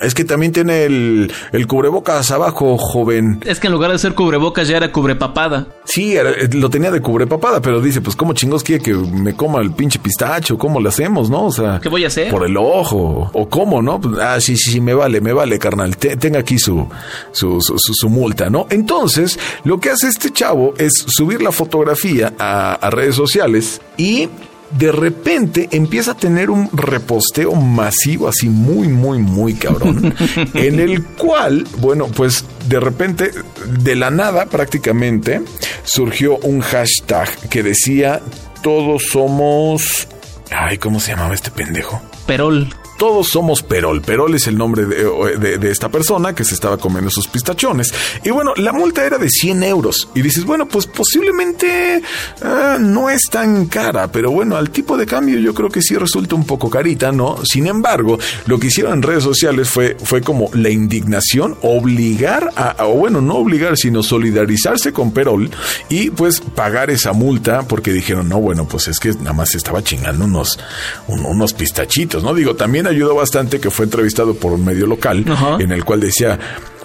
es 0.00 0.14
que 0.14 0.24
también 0.24 0.52
tiene 0.52 0.84
el, 0.84 1.32
el, 1.52 1.66
cubrebocas 1.66 2.30
abajo, 2.30 2.76
joven. 2.78 3.40
Es 3.46 3.60
que 3.60 3.68
en 3.68 3.72
lugar 3.72 3.92
de 3.92 3.98
ser 3.98 4.14
cubrebocas 4.14 4.68
ya 4.68 4.76
era 4.76 4.92
cubrepapada. 4.92 5.66
Sí, 5.84 6.16
eh, 6.16 6.48
lo 6.52 6.68
tenía 6.68 6.90
de 6.90 7.00
cubrepapada, 7.00 7.60
pero 7.62 7.80
dice, 7.80 8.00
pues 8.00 8.14
¿cómo 8.14 8.34
chingos 8.34 8.62
quiere 8.62 8.82
que 8.82 8.94
me 8.94 9.34
coma 9.34 9.60
el 9.60 9.72
pinche 9.72 9.98
pistacho? 9.98 10.58
¿Cómo 10.58 10.80
lo 10.80 10.88
hacemos, 10.88 11.30
no? 11.30 11.46
O 11.46 11.52
sea... 11.52 11.80
¿Qué 11.80 11.88
voy 11.88 12.04
a 12.04 12.08
hacer? 12.08 12.30
Por 12.30 12.44
el 12.44 12.56
ojo. 12.56 13.30
¿O 13.32 13.48
cómo, 13.48 13.80
no? 13.80 14.00
Pues, 14.00 14.18
ah, 14.20 14.40
sí, 14.40 14.56
sí, 14.56 14.72
sí, 14.72 14.80
me 14.80 14.92
vale, 14.92 15.20
me 15.20 15.32
vale, 15.32 15.58
carnal. 15.58 15.96
tenga 15.96 16.40
aquí 16.40 16.58
su 16.58 16.86
su, 17.32 17.60
su, 17.60 17.76
su, 17.78 18.08
multa, 18.08 18.50
¿no? 18.50 18.66
Entonces, 18.70 19.38
lo 19.64 19.80
que 19.80 19.90
hace 19.90 20.08
este 20.08 20.30
chavo 20.30 20.74
es 20.78 20.92
subir 21.06 21.42
la 21.42 21.52
fotografía 21.52 22.34
a, 22.38 22.74
a 22.74 22.90
redes 22.90 23.14
sociales 23.14 23.80
y 23.96 24.28
de 24.70 24.92
repente 24.92 25.68
empieza 25.72 26.12
a 26.12 26.16
tener 26.16 26.50
un 26.50 26.68
reposteo 26.72 27.54
masivo, 27.54 28.28
así 28.28 28.48
muy, 28.48 28.88
muy, 28.88 29.18
muy 29.18 29.54
cabrón, 29.54 30.14
en 30.54 30.80
el 30.80 31.04
cual, 31.04 31.66
bueno, 31.78 32.08
pues 32.08 32.44
de 32.68 32.80
repente, 32.80 33.30
de 33.78 33.96
la 33.96 34.10
nada 34.10 34.46
prácticamente, 34.46 35.42
surgió 35.84 36.38
un 36.38 36.60
hashtag 36.60 37.28
que 37.48 37.62
decía, 37.62 38.20
todos 38.62 39.04
somos... 39.10 40.08
Ay, 40.50 40.78
¿cómo 40.78 41.00
se 41.00 41.12
llamaba 41.12 41.34
este 41.34 41.50
pendejo? 41.50 42.00
Perol. 42.26 42.68
Todos 42.96 43.28
somos 43.28 43.62
Perol. 43.62 44.00
Perol 44.00 44.34
es 44.34 44.46
el 44.46 44.56
nombre 44.56 44.86
de, 44.86 45.70
esta 45.70 45.88
persona 45.88 46.34
que 46.34 46.44
se 46.44 46.54
estaba 46.54 46.78
comiendo 46.78 47.10
sus 47.10 47.28
pistachones. 47.28 47.92
Y 48.24 48.30
bueno, 48.30 48.54
la 48.56 48.72
multa 48.72 49.04
era 49.04 49.18
de 49.18 49.28
100 49.28 49.62
euros. 49.64 50.08
Y 50.14 50.22
dices, 50.22 50.44
bueno, 50.44 50.66
pues 50.66 50.86
posiblemente 50.86 52.02
ah, 52.42 52.78
no 52.80 53.10
es 53.10 53.22
tan 53.30 53.66
cara, 53.66 54.10
pero 54.10 54.30
bueno, 54.30 54.56
al 54.56 54.70
tipo 54.70 54.96
de 54.96 55.06
cambio 55.06 55.38
yo 55.38 55.54
creo 55.54 55.68
que 55.68 55.82
sí 55.82 55.96
resulta 55.96 56.34
un 56.34 56.44
poco 56.44 56.70
carita, 56.70 57.12
¿no? 57.12 57.38
Sin 57.44 57.66
embargo, 57.66 58.18
lo 58.46 58.58
que 58.58 58.68
hicieron 58.68 58.94
en 58.94 59.02
redes 59.02 59.24
sociales 59.24 59.68
fue, 59.68 59.96
fue 60.02 60.22
como 60.22 60.50
la 60.54 60.70
indignación, 60.70 61.56
obligar 61.62 62.50
a, 62.56 62.86
o 62.86 62.94
bueno, 62.94 63.20
no 63.20 63.36
obligar, 63.36 63.76
sino 63.76 64.02
solidarizarse 64.02 64.92
con 64.92 65.12
Perol 65.12 65.50
y 65.88 66.10
pues 66.10 66.40
pagar 66.40 66.90
esa 66.90 67.12
multa 67.12 67.62
porque 67.62 67.92
dijeron, 67.92 68.28
no, 68.28 68.40
bueno, 68.40 68.66
pues 68.66 68.88
es 68.88 68.98
que 68.98 69.12
nada 69.14 69.32
más 69.32 69.54
estaba 69.54 69.82
chingando 69.82 70.24
unos, 70.24 70.58
unos 71.06 71.52
pistachitos, 71.52 72.22
¿no? 72.22 72.34
Digo, 72.34 72.56
también 72.56 72.85
ayudó 72.86 73.14
bastante 73.14 73.60
que 73.60 73.70
fue 73.70 73.84
entrevistado 73.84 74.34
por 74.34 74.52
un 74.52 74.64
medio 74.64 74.86
local 74.86 75.24
en 75.58 75.72
el 75.72 75.84
cual 75.84 76.00
decía, 76.00 76.38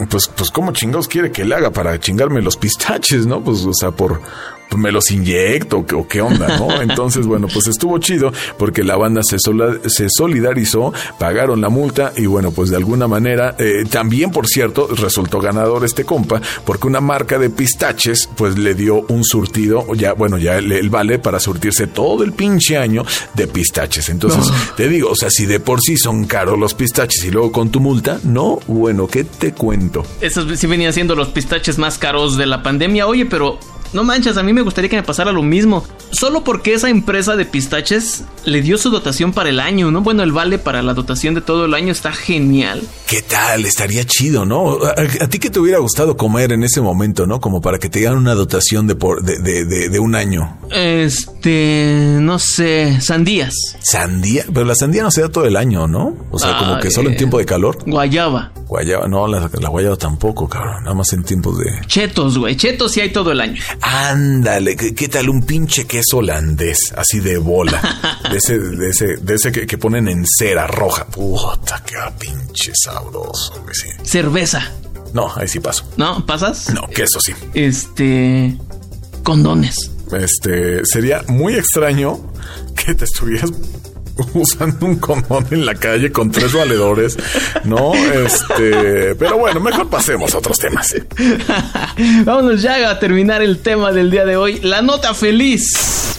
pues, 0.09 0.29
pues, 0.35 0.51
¿cómo 0.51 0.71
chingados 0.71 1.07
quiere 1.07 1.31
que 1.31 1.45
le 1.45 1.55
haga 1.55 1.71
para 1.71 1.99
chingarme 1.99 2.41
los 2.41 2.57
pistaches, 2.57 3.25
no? 3.25 3.43
Pues, 3.43 3.65
o 3.65 3.73
sea, 3.73 3.91
por, 3.91 4.21
pues, 4.71 4.81
me 4.81 4.91
los 4.93 5.11
inyecto 5.11 5.79
o 5.79 6.07
qué 6.07 6.21
onda, 6.21 6.57
¿no? 6.57 6.81
Entonces, 6.81 7.27
bueno, 7.27 7.47
pues 7.53 7.67
estuvo 7.67 7.97
chido 7.97 8.31
porque 8.57 8.85
la 8.85 8.95
banda 8.95 9.21
se, 9.21 9.37
se 9.37 10.07
solidarizó, 10.09 10.93
pagaron 11.19 11.59
la 11.59 11.67
multa 11.67 12.13
y 12.15 12.25
bueno, 12.25 12.51
pues 12.51 12.69
de 12.69 12.77
alguna 12.77 13.05
manera, 13.05 13.55
eh, 13.59 13.83
también 13.89 14.31
por 14.31 14.47
cierto, 14.47 14.87
resultó 14.87 15.41
ganador 15.41 15.83
este 15.83 16.05
compa 16.05 16.41
porque 16.65 16.87
una 16.87 17.01
marca 17.01 17.37
de 17.37 17.49
pistaches 17.49 18.29
pues 18.37 18.57
le 18.57 18.73
dio 18.73 19.05
un 19.09 19.25
surtido, 19.25 19.93
ya, 19.93 20.13
bueno, 20.13 20.37
ya 20.37 20.57
el, 20.57 20.89
vale 20.89 21.19
para 21.19 21.41
surtirse 21.41 21.87
todo 21.87 22.23
el 22.23 22.31
pinche 22.31 22.77
año 22.77 23.03
de 23.33 23.47
pistaches. 23.47 24.07
Entonces, 24.07 24.45
te 24.77 24.87
digo, 24.87 25.09
o 25.09 25.15
sea, 25.15 25.29
si 25.29 25.45
de 25.47 25.59
por 25.59 25.81
sí 25.81 25.97
son 25.97 26.23
caros 26.23 26.57
los 26.57 26.73
pistaches 26.75 27.25
y 27.25 27.31
luego 27.31 27.51
con 27.51 27.71
tu 27.71 27.81
multa, 27.81 28.21
no, 28.23 28.59
bueno, 28.67 29.07
¿qué 29.07 29.25
te 29.25 29.51
cuento? 29.51 29.90
Esos 30.21 30.59
sí 30.59 30.67
venían 30.67 30.93
siendo 30.93 31.15
los 31.15 31.29
pistaches 31.29 31.77
más 31.77 31.97
caros 31.97 32.37
de 32.37 32.45
la 32.45 32.63
pandemia. 32.63 33.07
Oye, 33.07 33.25
pero 33.25 33.59
no 33.93 34.03
manches, 34.03 34.37
a 34.37 34.43
mí 34.43 34.53
me 34.53 34.61
gustaría 34.61 34.89
que 34.89 34.95
me 34.95 35.03
pasara 35.03 35.31
lo 35.31 35.43
mismo. 35.43 35.83
Solo 36.11 36.43
porque 36.43 36.73
esa 36.73 36.89
empresa 36.89 37.35
de 37.35 37.45
pistaches 37.45 38.23
le 38.45 38.61
dio 38.61 38.77
su 38.77 38.89
dotación 38.89 39.33
para 39.33 39.49
el 39.49 39.59
año, 39.59 39.91
¿no? 39.91 40.01
Bueno, 40.01 40.23
el 40.23 40.31
vale 40.31 40.57
para 40.57 40.81
la 40.81 40.93
dotación 40.93 41.35
de 41.35 41.41
todo 41.41 41.65
el 41.65 41.73
año 41.73 41.91
está 41.91 42.11
genial. 42.11 42.81
¿Qué 43.07 43.21
tal? 43.21 43.65
Estaría 43.65 44.05
chido, 44.05 44.45
¿no? 44.45 44.77
¿A, 44.85 45.27
ti 45.27 45.39
qué 45.39 45.49
te 45.49 45.59
hubiera 45.59 45.79
gustado 45.79 46.15
comer 46.15 46.51
en 46.51 46.63
ese 46.63 46.79
momento, 46.81 47.25
¿no? 47.25 47.41
Como 47.41 47.61
para 47.61 47.77
que 47.79 47.89
te 47.89 47.99
dieran 47.99 48.17
una 48.17 48.35
dotación 48.35 48.87
de, 48.87 48.95
por, 48.95 49.23
de, 49.23 49.39
de, 49.39 49.89
de, 49.89 49.99
un 49.99 50.15
año. 50.15 50.57
Este, 50.69 52.17
no 52.19 52.39
sé, 52.39 53.01
sandías. 53.01 53.53
¿Sandía? 53.81 54.45
Pero 54.53 54.65
la 54.65 54.75
sandía 54.75 55.03
no 55.03 55.11
se 55.11 55.21
da 55.21 55.29
todo 55.29 55.45
el 55.45 55.57
año, 55.57 55.87
¿no? 55.87 56.15
O 56.31 56.39
sea, 56.39 56.57
como 56.57 56.79
que 56.79 56.91
solo 56.91 57.09
en 57.09 57.17
tiempo 57.17 57.37
de 57.37 57.45
calor. 57.45 57.77
Guayaba. 57.85 58.51
Guayaba, 58.67 59.07
no, 59.07 59.27
la, 59.27 59.49
la 59.59 59.69
guayaba 59.69 59.97
tampoco, 59.97 60.47
cabrón. 60.47 60.83
Nada 60.83 60.95
más 60.95 61.11
en 61.11 61.23
tiempos 61.23 61.57
de... 61.57 61.65
Chetos, 61.87 62.37
güey. 62.37 62.55
Chetos 62.55 62.93
sí 62.93 63.01
hay 63.01 63.11
todo 63.11 63.31
el 63.31 63.41
año. 63.41 63.61
Ándale, 63.81 64.75
¿qué, 64.75 65.07
tal 65.07 65.29
un 65.29 65.43
pinche 65.43 65.85
queso 65.85 66.17
holandés, 66.17 66.93
así 66.95 67.19
de 67.19 67.37
bola? 67.37 67.81
De 68.29 68.37
ese, 68.37 68.59
de 68.59 68.89
ese, 68.89 69.17
de 69.17 69.35
ese 69.35 69.51
que, 69.51 69.77
ponen 69.77 70.07
en 70.07 70.23
cera 70.25 70.67
roja. 70.67 71.05
Puta, 71.07 71.83
qué 71.85 71.95
pinche 72.17 72.71
sabroso, 72.75 73.65
sí. 73.73 73.89
Cerveza. 74.03 74.71
No, 75.13 75.31
ahí 75.35 75.47
sí 75.47 75.59
paso. 75.59 75.85
¿No? 75.97 76.25
¿Pasas? 76.25 76.69
No, 76.73 76.87
queso 76.87 77.19
sí. 77.19 77.33
Este. 77.53 78.55
Condones. 79.23 79.91
Este. 80.13 80.85
Sería 80.85 81.23
muy 81.27 81.55
extraño 81.55 82.31
que 82.75 82.93
te 82.93 83.05
estuvieras 83.05 83.51
usando 84.33 84.85
un 84.85 84.97
condón 84.97 85.45
en 85.51 85.65
la 85.65 85.75
calle 85.75 86.11
con 86.11 86.31
tres 86.31 86.53
valedores, 86.53 87.17
¿no? 87.63 87.93
Este, 87.93 89.15
pero 89.15 89.37
bueno, 89.37 89.59
mejor 89.59 89.89
pasemos 89.89 90.33
a 90.33 90.39
otros 90.39 90.57
temas. 90.57 90.95
Vámonos 92.25 92.61
ya 92.61 92.89
a 92.89 92.99
terminar 92.99 93.41
el 93.41 93.59
tema 93.59 93.91
del 93.91 94.11
día 94.11 94.25
de 94.25 94.35
hoy, 94.37 94.59
la 94.61 94.81
nota 94.81 95.13
feliz. 95.13 96.10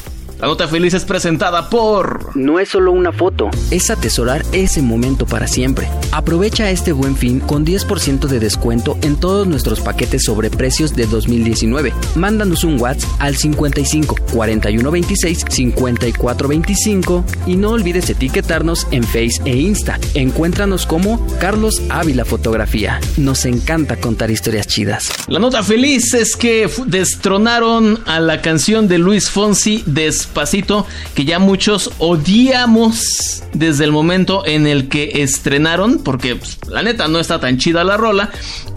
La 0.42 0.48
nota 0.48 0.66
feliz 0.66 0.92
es 0.92 1.04
presentada 1.04 1.70
por... 1.70 2.36
No 2.36 2.58
es 2.58 2.70
solo 2.70 2.90
una 2.90 3.12
foto, 3.12 3.48
es 3.70 3.90
atesorar 3.90 4.44
ese 4.50 4.82
momento 4.82 5.24
para 5.24 5.46
siempre. 5.46 5.88
Aprovecha 6.10 6.68
este 6.68 6.90
buen 6.90 7.16
fin 7.16 7.38
con 7.38 7.64
10% 7.64 8.26
de 8.26 8.40
descuento 8.40 8.98
en 9.02 9.14
todos 9.14 9.46
nuestros 9.46 9.78
paquetes 9.78 10.24
sobre 10.24 10.50
precios 10.50 10.96
de 10.96 11.06
2019. 11.06 11.92
Mándanos 12.16 12.64
un 12.64 12.80
WhatsApp 12.80 13.08
al 13.20 13.36
55 13.36 14.16
41 14.32 14.90
26 14.90 15.44
54 15.48 16.48
25 16.48 17.24
y 17.46 17.54
no 17.54 17.70
olvides 17.70 18.10
etiquetarnos 18.10 18.88
en 18.90 19.04
Face 19.04 19.40
e 19.44 19.56
Insta. 19.56 20.00
Encuéntranos 20.14 20.86
como 20.86 21.24
Carlos 21.38 21.80
Ávila 21.88 22.24
Fotografía. 22.24 22.98
Nos 23.16 23.44
encanta 23.44 24.00
contar 24.00 24.32
historias 24.32 24.66
chidas. 24.66 25.08
La 25.28 25.38
nota 25.38 25.62
feliz 25.62 26.14
es 26.14 26.34
que 26.34 26.68
destronaron 26.86 28.00
a 28.06 28.18
la 28.18 28.42
canción 28.42 28.88
de 28.88 28.98
Luis 28.98 29.30
Fonsi 29.30 29.84
después 29.86 30.31
Despacito 30.32 30.86
que 31.14 31.26
ya 31.26 31.38
muchos 31.38 31.90
odiamos 31.98 33.42
desde 33.52 33.84
el 33.84 33.92
momento 33.92 34.46
en 34.46 34.66
el 34.66 34.88
que 34.88 35.22
estrenaron, 35.22 35.98
porque 35.98 36.36
pues, 36.36 36.58
la 36.68 36.82
neta 36.82 37.06
no 37.06 37.18
está 37.18 37.38
tan 37.38 37.58
chida 37.58 37.84
la 37.84 37.98
rola, 37.98 38.30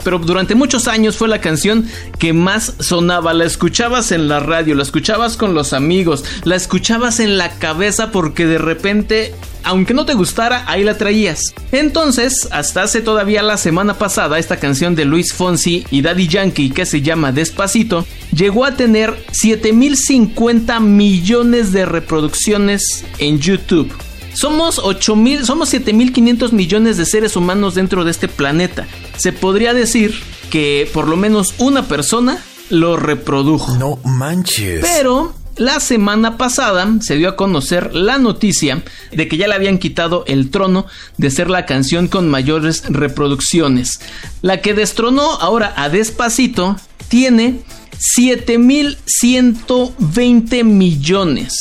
pero 0.03 0.19
durante 0.19 0.53
muchos 0.53 0.89
años 0.89 1.15
fue 1.15 1.29
la 1.29 1.39
canción 1.39 1.87
que 2.19 2.33
más 2.33 2.73
sonaba, 2.81 3.33
la 3.33 3.45
escuchabas 3.45 4.11
en 4.11 4.27
la 4.27 4.41
radio, 4.41 4.75
la 4.75 4.83
escuchabas 4.83 5.37
con 5.37 5.53
los 5.53 5.71
amigos, 5.71 6.25
la 6.43 6.57
escuchabas 6.57 7.21
en 7.21 7.37
la 7.37 7.51
cabeza 7.51 8.11
porque 8.11 8.45
de 8.45 8.57
repente 8.57 9.33
aunque 9.65 9.93
no 9.93 10.05
te 10.05 10.13
gustara, 10.13 10.63
ahí 10.67 10.83
la 10.83 10.97
traías. 10.97 11.41
Entonces, 11.71 12.47
hasta 12.51 12.83
hace 12.83 13.01
todavía 13.01 13.41
la 13.43 13.57
semana 13.57 13.95
pasada, 13.95 14.39
esta 14.39 14.57
canción 14.57 14.95
de 14.95 15.05
Luis 15.05 15.33
Fonsi 15.33 15.85
y 15.91 16.01
Daddy 16.01 16.27
Yankee 16.27 16.69
que 16.69 16.85
se 16.85 17.01
llama 17.01 17.31
Despacito, 17.31 18.05
llegó 18.31 18.65
a 18.65 18.75
tener 18.75 19.15
7050 19.31 20.79
millones 20.79 21.71
de 21.71 21.85
reproducciones 21.85 23.03
en 23.17 23.39
YouTube. 23.39 23.91
Somos 24.33 24.79
8000, 24.79 25.45
somos 25.45 25.69
7500 25.69 26.53
millones 26.53 26.97
de 26.97 27.05
seres 27.05 27.35
humanos 27.35 27.73
dentro 27.73 28.03
de 28.03 28.11
este 28.11 28.27
planeta. 28.27 28.85
Se 29.17 29.31
podría 29.31 29.73
decir 29.73 30.13
que 30.49 30.89
por 30.93 31.07
lo 31.07 31.15
menos 31.15 31.53
una 31.57 31.87
persona 31.87 32.43
lo 32.69 32.97
reprodujo. 32.97 33.75
No 33.75 33.99
manches. 34.03 34.81
Pero 34.81 35.33
la 35.57 35.79
semana 35.79 36.37
pasada 36.37 36.87
se 37.01 37.15
dio 37.15 37.29
a 37.29 37.35
conocer 37.35 37.95
la 37.95 38.17
noticia 38.17 38.83
de 39.11 39.27
que 39.27 39.37
ya 39.37 39.47
le 39.47 39.55
habían 39.55 39.77
quitado 39.77 40.23
el 40.27 40.49
trono 40.51 40.85
de 41.17 41.31
ser 41.31 41.49
la 41.49 41.65
canción 41.65 42.07
con 42.07 42.29
mayores 42.29 42.83
reproducciones. 42.89 43.99
La 44.41 44.61
que 44.61 44.73
destronó 44.73 45.21
ahora 45.21 45.73
a 45.77 45.89
Despacito 45.89 46.75
tiene 47.07 47.61
7120 47.97 50.63
millones. 50.63 51.53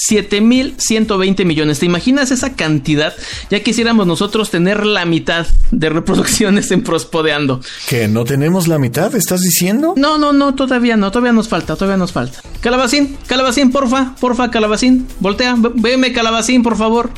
7120 0.00 1.44
millones. 1.44 1.78
¿Te 1.78 1.86
imaginas 1.86 2.30
esa 2.30 2.54
cantidad? 2.54 3.14
Ya 3.50 3.62
quisiéramos 3.62 4.06
nosotros 4.06 4.50
tener 4.50 4.86
la 4.86 5.04
mitad 5.04 5.46
de 5.70 5.88
reproducciones 5.90 6.70
en 6.70 6.82
Prospodeando. 6.82 7.60
¿Que 7.88 8.08
no 8.08 8.24
tenemos 8.24 8.66
la 8.66 8.78
mitad? 8.78 9.14
¿Estás 9.14 9.42
diciendo? 9.42 9.94
No, 9.96 10.16
no, 10.18 10.32
no, 10.32 10.54
todavía 10.54 10.96
no. 10.96 11.10
Todavía 11.10 11.32
nos 11.32 11.48
falta, 11.48 11.76
todavía 11.76 11.98
nos 11.98 12.12
falta. 12.12 12.40
Calabacín, 12.60 13.18
Calabacín, 13.26 13.70
porfa, 13.70 14.14
porfa, 14.18 14.50
Calabacín. 14.50 15.06
Voltea, 15.20 15.56
veme, 15.58 16.12
Calabacín, 16.12 16.62
por 16.62 16.76
favor. 16.76 17.10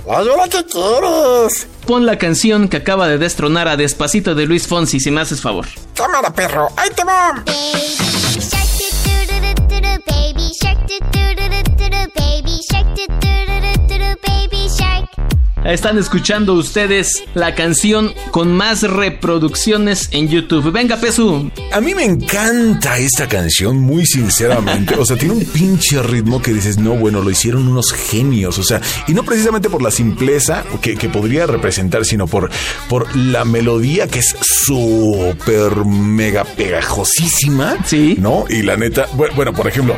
qué 0.51 0.65
quieres. 0.65 1.69
Pon 1.87 2.07
la 2.07 2.19
canción 2.19 2.69
que 2.69 2.77
acaba 2.77 3.09
de 3.09 3.19
destronar 3.19 3.69
a 3.69 3.77
Despacito 3.77 4.35
de 4.35 4.47
Luis 4.47 4.67
Fonsi, 4.67 5.01
si 5.01 5.11
me 5.11 5.21
haces 5.21 5.41
favor. 5.41 5.67
Cámara, 5.95 6.33
perro, 6.33 6.69
ahí 6.77 6.91
te 6.95 7.05
va. 7.05 7.45
Están 15.73 15.97
escuchando 15.97 16.53
ustedes 16.53 17.25
la 17.33 17.55
canción 17.55 18.13
con 18.31 18.53
más 18.53 18.83
reproducciones 18.83 20.11
en 20.11 20.29
YouTube. 20.29 20.71
Venga, 20.71 20.99
Pesu. 20.99 21.51
A 21.73 21.81
mí 21.81 21.95
me 21.95 22.05
encanta 22.05 22.99
esta 22.99 23.27
canción, 23.27 23.81
muy 23.81 24.05
sinceramente. 24.05 24.95
O 24.97 25.07
sea, 25.07 25.17
tiene 25.17 25.33
un 25.33 25.45
pinche 25.47 26.03
ritmo 26.03 26.43
que 26.43 26.53
dices, 26.53 26.77
no, 26.77 26.93
bueno, 26.97 27.23
lo 27.23 27.31
hicieron 27.31 27.69
unos 27.69 27.91
genios. 27.91 28.59
O 28.59 28.63
sea, 28.63 28.83
y 29.09 29.15
no 29.15 29.23
precisamente 29.23 29.71
por 29.71 29.81
la 29.81 29.91
simpleza 29.91 30.63
que, 30.83 30.95
podría 31.09 31.47
representar, 31.47 32.05
sino 32.05 32.27
por, 32.27 32.51
por 32.91 33.17
la 33.17 33.47
melodía 33.47 34.09
que 34.09 34.19
es 34.19 34.37
súper 34.43 35.87
mega 35.87 36.45
pegajosísima. 36.45 37.79
Sí. 37.87 38.17
¿No? 38.19 38.45
Y 38.47 38.61
la 38.61 38.77
neta, 38.77 39.07
bueno, 39.15 39.55
por 39.55 39.69
ejemplo, 39.69 39.97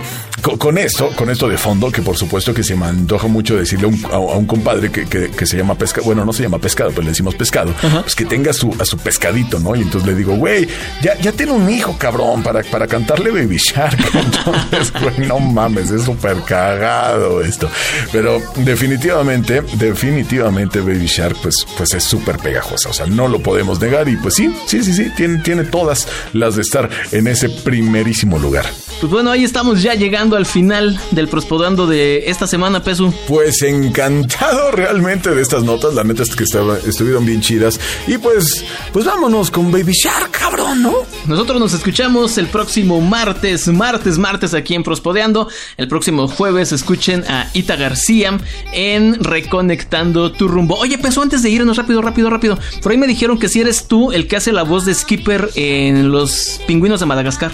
con, 0.59 0.79
esto, 0.79 1.11
con 1.17 1.31
esto 1.31 1.49
de 1.49 1.57
fondo, 1.57 1.91
que 1.91 2.03
por 2.03 2.17
supuesto 2.17 2.53
que 2.53 2.63
se 2.63 2.77
me 2.77 2.87
antoja 2.87 3.27
mucho 3.29 3.57
decirle 3.57 3.89
a 4.11 4.19
un, 4.19 4.47
compadre 4.47 4.91
que, 4.91 5.07
que, 5.07 5.47
se 5.47 5.57
llama 5.57 5.75
pescado, 5.75 6.05
bueno, 6.05 6.25
no 6.25 6.33
se 6.33 6.43
llama 6.43 6.59
pescado, 6.59 6.91
pero 6.91 7.03
le 7.03 7.09
decimos 7.09 7.35
pescado, 7.35 7.73
pues 8.03 8.15
que 8.15 8.25
tenga 8.25 8.53
su, 8.53 8.75
a 8.79 8.85
su 8.85 8.99
pescadito, 8.99 9.59
¿no? 9.59 9.75
Y 9.75 9.83
entonces 9.83 10.09
le 10.09 10.15
digo, 10.15 10.37
güey, 10.37 10.69
ya, 11.03 11.19
ya 11.19 11.33
tiene 11.33 11.53
un 11.53 11.69
hijo, 11.71 11.97
cabrón, 11.99 12.43
para, 12.43 12.63
para 12.63 12.87
cantarle 12.87 13.31
Baby 13.31 13.57
Shark. 13.57 13.99
Entonces, 14.15 14.93
güey, 15.01 15.29
no 15.29 15.39
mames, 15.39 15.91
es 15.91 16.03
súper 16.03 16.41
cagado 16.43 17.43
esto. 17.43 17.71
Pero 18.13 18.41
definitivamente, 18.57 19.63
definitivamente 19.75 20.81
Baby 20.81 21.07
Shark, 21.07 21.37
pues, 21.43 21.67
pues 21.77 21.95
es 21.95 22.05
súper 22.05 22.39
pegajosa. 22.39 22.91
O 22.91 22.93
sea, 22.93 23.07
no 23.07 23.29
lo 23.29 23.41
podemos 23.41 23.81
negar. 23.81 24.09
Y 24.09 24.17
pues 24.17 24.35
sí, 24.35 24.55
sí, 24.67 24.83
sí, 24.83 24.93
sí, 24.93 25.11
tiene, 25.17 25.39
tiene 25.39 25.65
todas 25.65 26.07
las 26.33 26.57
de 26.57 26.63
estar 26.63 26.89
en 27.13 27.27
ese 27.29 27.49
primerísimo 27.49 28.39
lugar. 28.39 28.67
Pues 29.01 29.13
bueno, 29.13 29.31
ahí 29.31 29.45
estamos 29.45 29.83
ya 29.83 29.95
llegando 29.95 30.34
al 30.37 30.47
final 30.47 30.99
del 31.11 31.29
Prospodando 31.29 31.87
de 31.87 32.25
esta 32.27 32.47
semana, 32.47 32.83
Pesu. 32.83 33.13
Pues 33.27 33.63
encantado 33.63 34.71
realmente 34.71 35.35
de 35.35 35.43
estas 35.43 35.65
notas, 35.65 35.95
la 35.95 36.05
neta 36.05 36.23
es 36.23 36.35
que 36.35 36.45
estuvieron 36.45 37.25
bien 37.25 37.41
chidas. 37.41 37.81
Y 38.07 38.19
pues, 38.19 38.65
pues 38.93 39.05
vámonos 39.05 39.51
con 39.51 39.71
Baby 39.71 39.93
Shark, 39.93 40.31
cabrón, 40.31 40.83
¿no? 40.83 40.95
Nosotros 41.27 41.61
nos 41.61 41.75
escuchamos 41.75 42.39
el 42.39 42.47
próximo 42.47 43.01
martes, 43.01 43.69
martes, 43.69 44.19
martes 44.19 44.55
aquí 44.55 44.75
en 44.75 44.83
Prospodeando. 44.83 45.49
El 45.77 45.89
próximo 45.89 46.29
jueves 46.29 46.73
escuchen 46.73 47.25
a 47.29 47.51
Ita 47.55 47.77
García 47.77 48.39
en 48.73 49.23
Reconectando 49.23 50.33
tu 50.33 50.49
rumbo. 50.49 50.77
Oye, 50.77 50.99
pues 50.99 51.17
antes 51.19 51.43
de 51.43 51.51
irnos 51.51 51.77
rápido, 51.77 52.03
rápido, 52.03 52.31
rápido. 52.31 52.59
Por 52.83 52.93
ahí 52.93 52.99
me 52.99 53.07
dijeron 53.07 53.39
que 53.39 53.49
si 53.49 53.61
eres 53.61 53.87
tú 53.87 54.13
el 54.13 54.29
que 54.29 54.37
hace 54.37 54.53
la 54.53 54.63
voz 54.63 54.85
de 54.85 54.95
Skipper 54.95 55.51
en 55.55 56.11
los 56.11 56.61
pingüinos 56.67 57.01
de 57.01 57.07
Madagascar. 57.07 57.53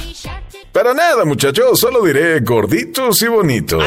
Para 0.73 0.95
nada, 0.95 1.25
muchachos, 1.25 1.81
solo 1.81 2.05
diré 2.05 2.39
gorditos 2.41 3.21
y 3.23 3.27
bonitos. 3.27 3.83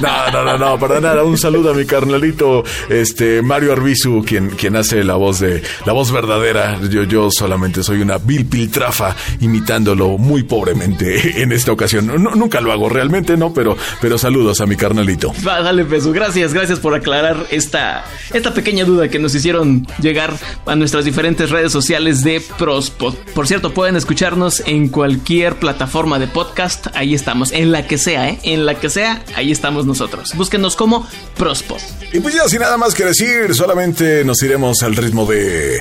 No, 0.00 0.30
no, 0.30 0.44
no, 0.44 0.56
no, 0.56 0.78
para 0.78 1.00
nada. 1.00 1.24
Un 1.24 1.36
saludo 1.36 1.72
a 1.72 1.74
mi 1.74 1.84
carnalito, 1.84 2.62
este 2.88 3.42
Mario 3.42 3.72
Arbizu, 3.72 4.22
quien, 4.24 4.50
quien 4.50 4.76
hace 4.76 5.02
la 5.02 5.16
voz 5.16 5.40
de 5.40 5.60
la 5.84 5.92
voz 5.92 6.12
verdadera. 6.12 6.78
Yo, 6.88 7.02
yo 7.02 7.32
solamente 7.32 7.82
soy 7.82 8.00
una 8.00 8.18
vil 8.18 8.46
piltrafa 8.46 9.16
imitándolo 9.40 10.18
muy 10.18 10.44
pobremente 10.44 11.42
en 11.42 11.50
esta 11.50 11.72
ocasión. 11.72 12.06
nunca 12.06 12.60
lo 12.60 12.70
hago 12.70 12.88
realmente, 12.88 13.36
no, 13.36 13.52
pero, 13.52 13.76
pero 14.00 14.18
saludos 14.18 14.60
a 14.60 14.66
mi 14.66 14.76
carnalito. 14.76 15.32
Va, 15.44 15.62
dale 15.62 15.84
peso. 15.84 16.12
Gracias, 16.12 16.54
gracias 16.54 16.78
por 16.78 16.94
aclarar 16.94 17.46
esta, 17.50 18.04
esta 18.32 18.54
pequeña 18.54 18.84
duda 18.84 19.08
que 19.08 19.18
nos 19.18 19.34
hicieron 19.34 19.84
llegar 20.00 20.32
a 20.64 20.76
nuestras 20.76 21.04
diferentes 21.04 21.50
redes 21.50 21.72
sociales 21.72 22.22
de 22.22 22.40
Prospod. 22.56 23.14
Por 23.34 23.48
cierto, 23.48 23.74
pueden 23.74 23.96
escucharnos 23.96 24.62
en 24.64 24.88
cualquier 24.88 25.56
plataforma 25.56 25.71
plataforma 25.72 26.18
de 26.18 26.26
podcast, 26.26 26.88
ahí 26.92 27.14
estamos. 27.14 27.50
En 27.50 27.72
la 27.72 27.86
que 27.86 27.96
sea, 27.96 28.28
¿eh? 28.28 28.38
En 28.42 28.66
la 28.66 28.74
que 28.78 28.90
sea, 28.90 29.24
ahí 29.34 29.50
estamos 29.50 29.86
nosotros. 29.86 30.32
Búsquenos 30.34 30.76
como 30.76 31.06
Prospo. 31.38 31.78
Y 32.12 32.20
pues 32.20 32.34
ya 32.34 32.46
sin 32.46 32.60
nada 32.60 32.76
más 32.76 32.94
que 32.94 33.06
decir, 33.06 33.54
solamente 33.54 34.22
nos 34.22 34.42
iremos 34.42 34.82
al 34.82 34.94
ritmo 34.94 35.24
de... 35.24 35.80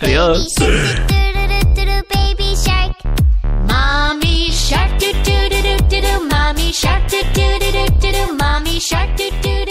Adiós. 0.00 0.46
Shark 4.70 4.98
doo 5.00 5.12
doo 5.24 5.60
doo 5.88 6.00
doo, 6.00 6.28
mommy 6.30 6.70
shark 6.70 7.10
doo 7.10 7.22
doo 7.34 7.72
doo 7.72 8.78
shark 8.78 9.16
doo 9.16 9.32
doo. 9.42 9.69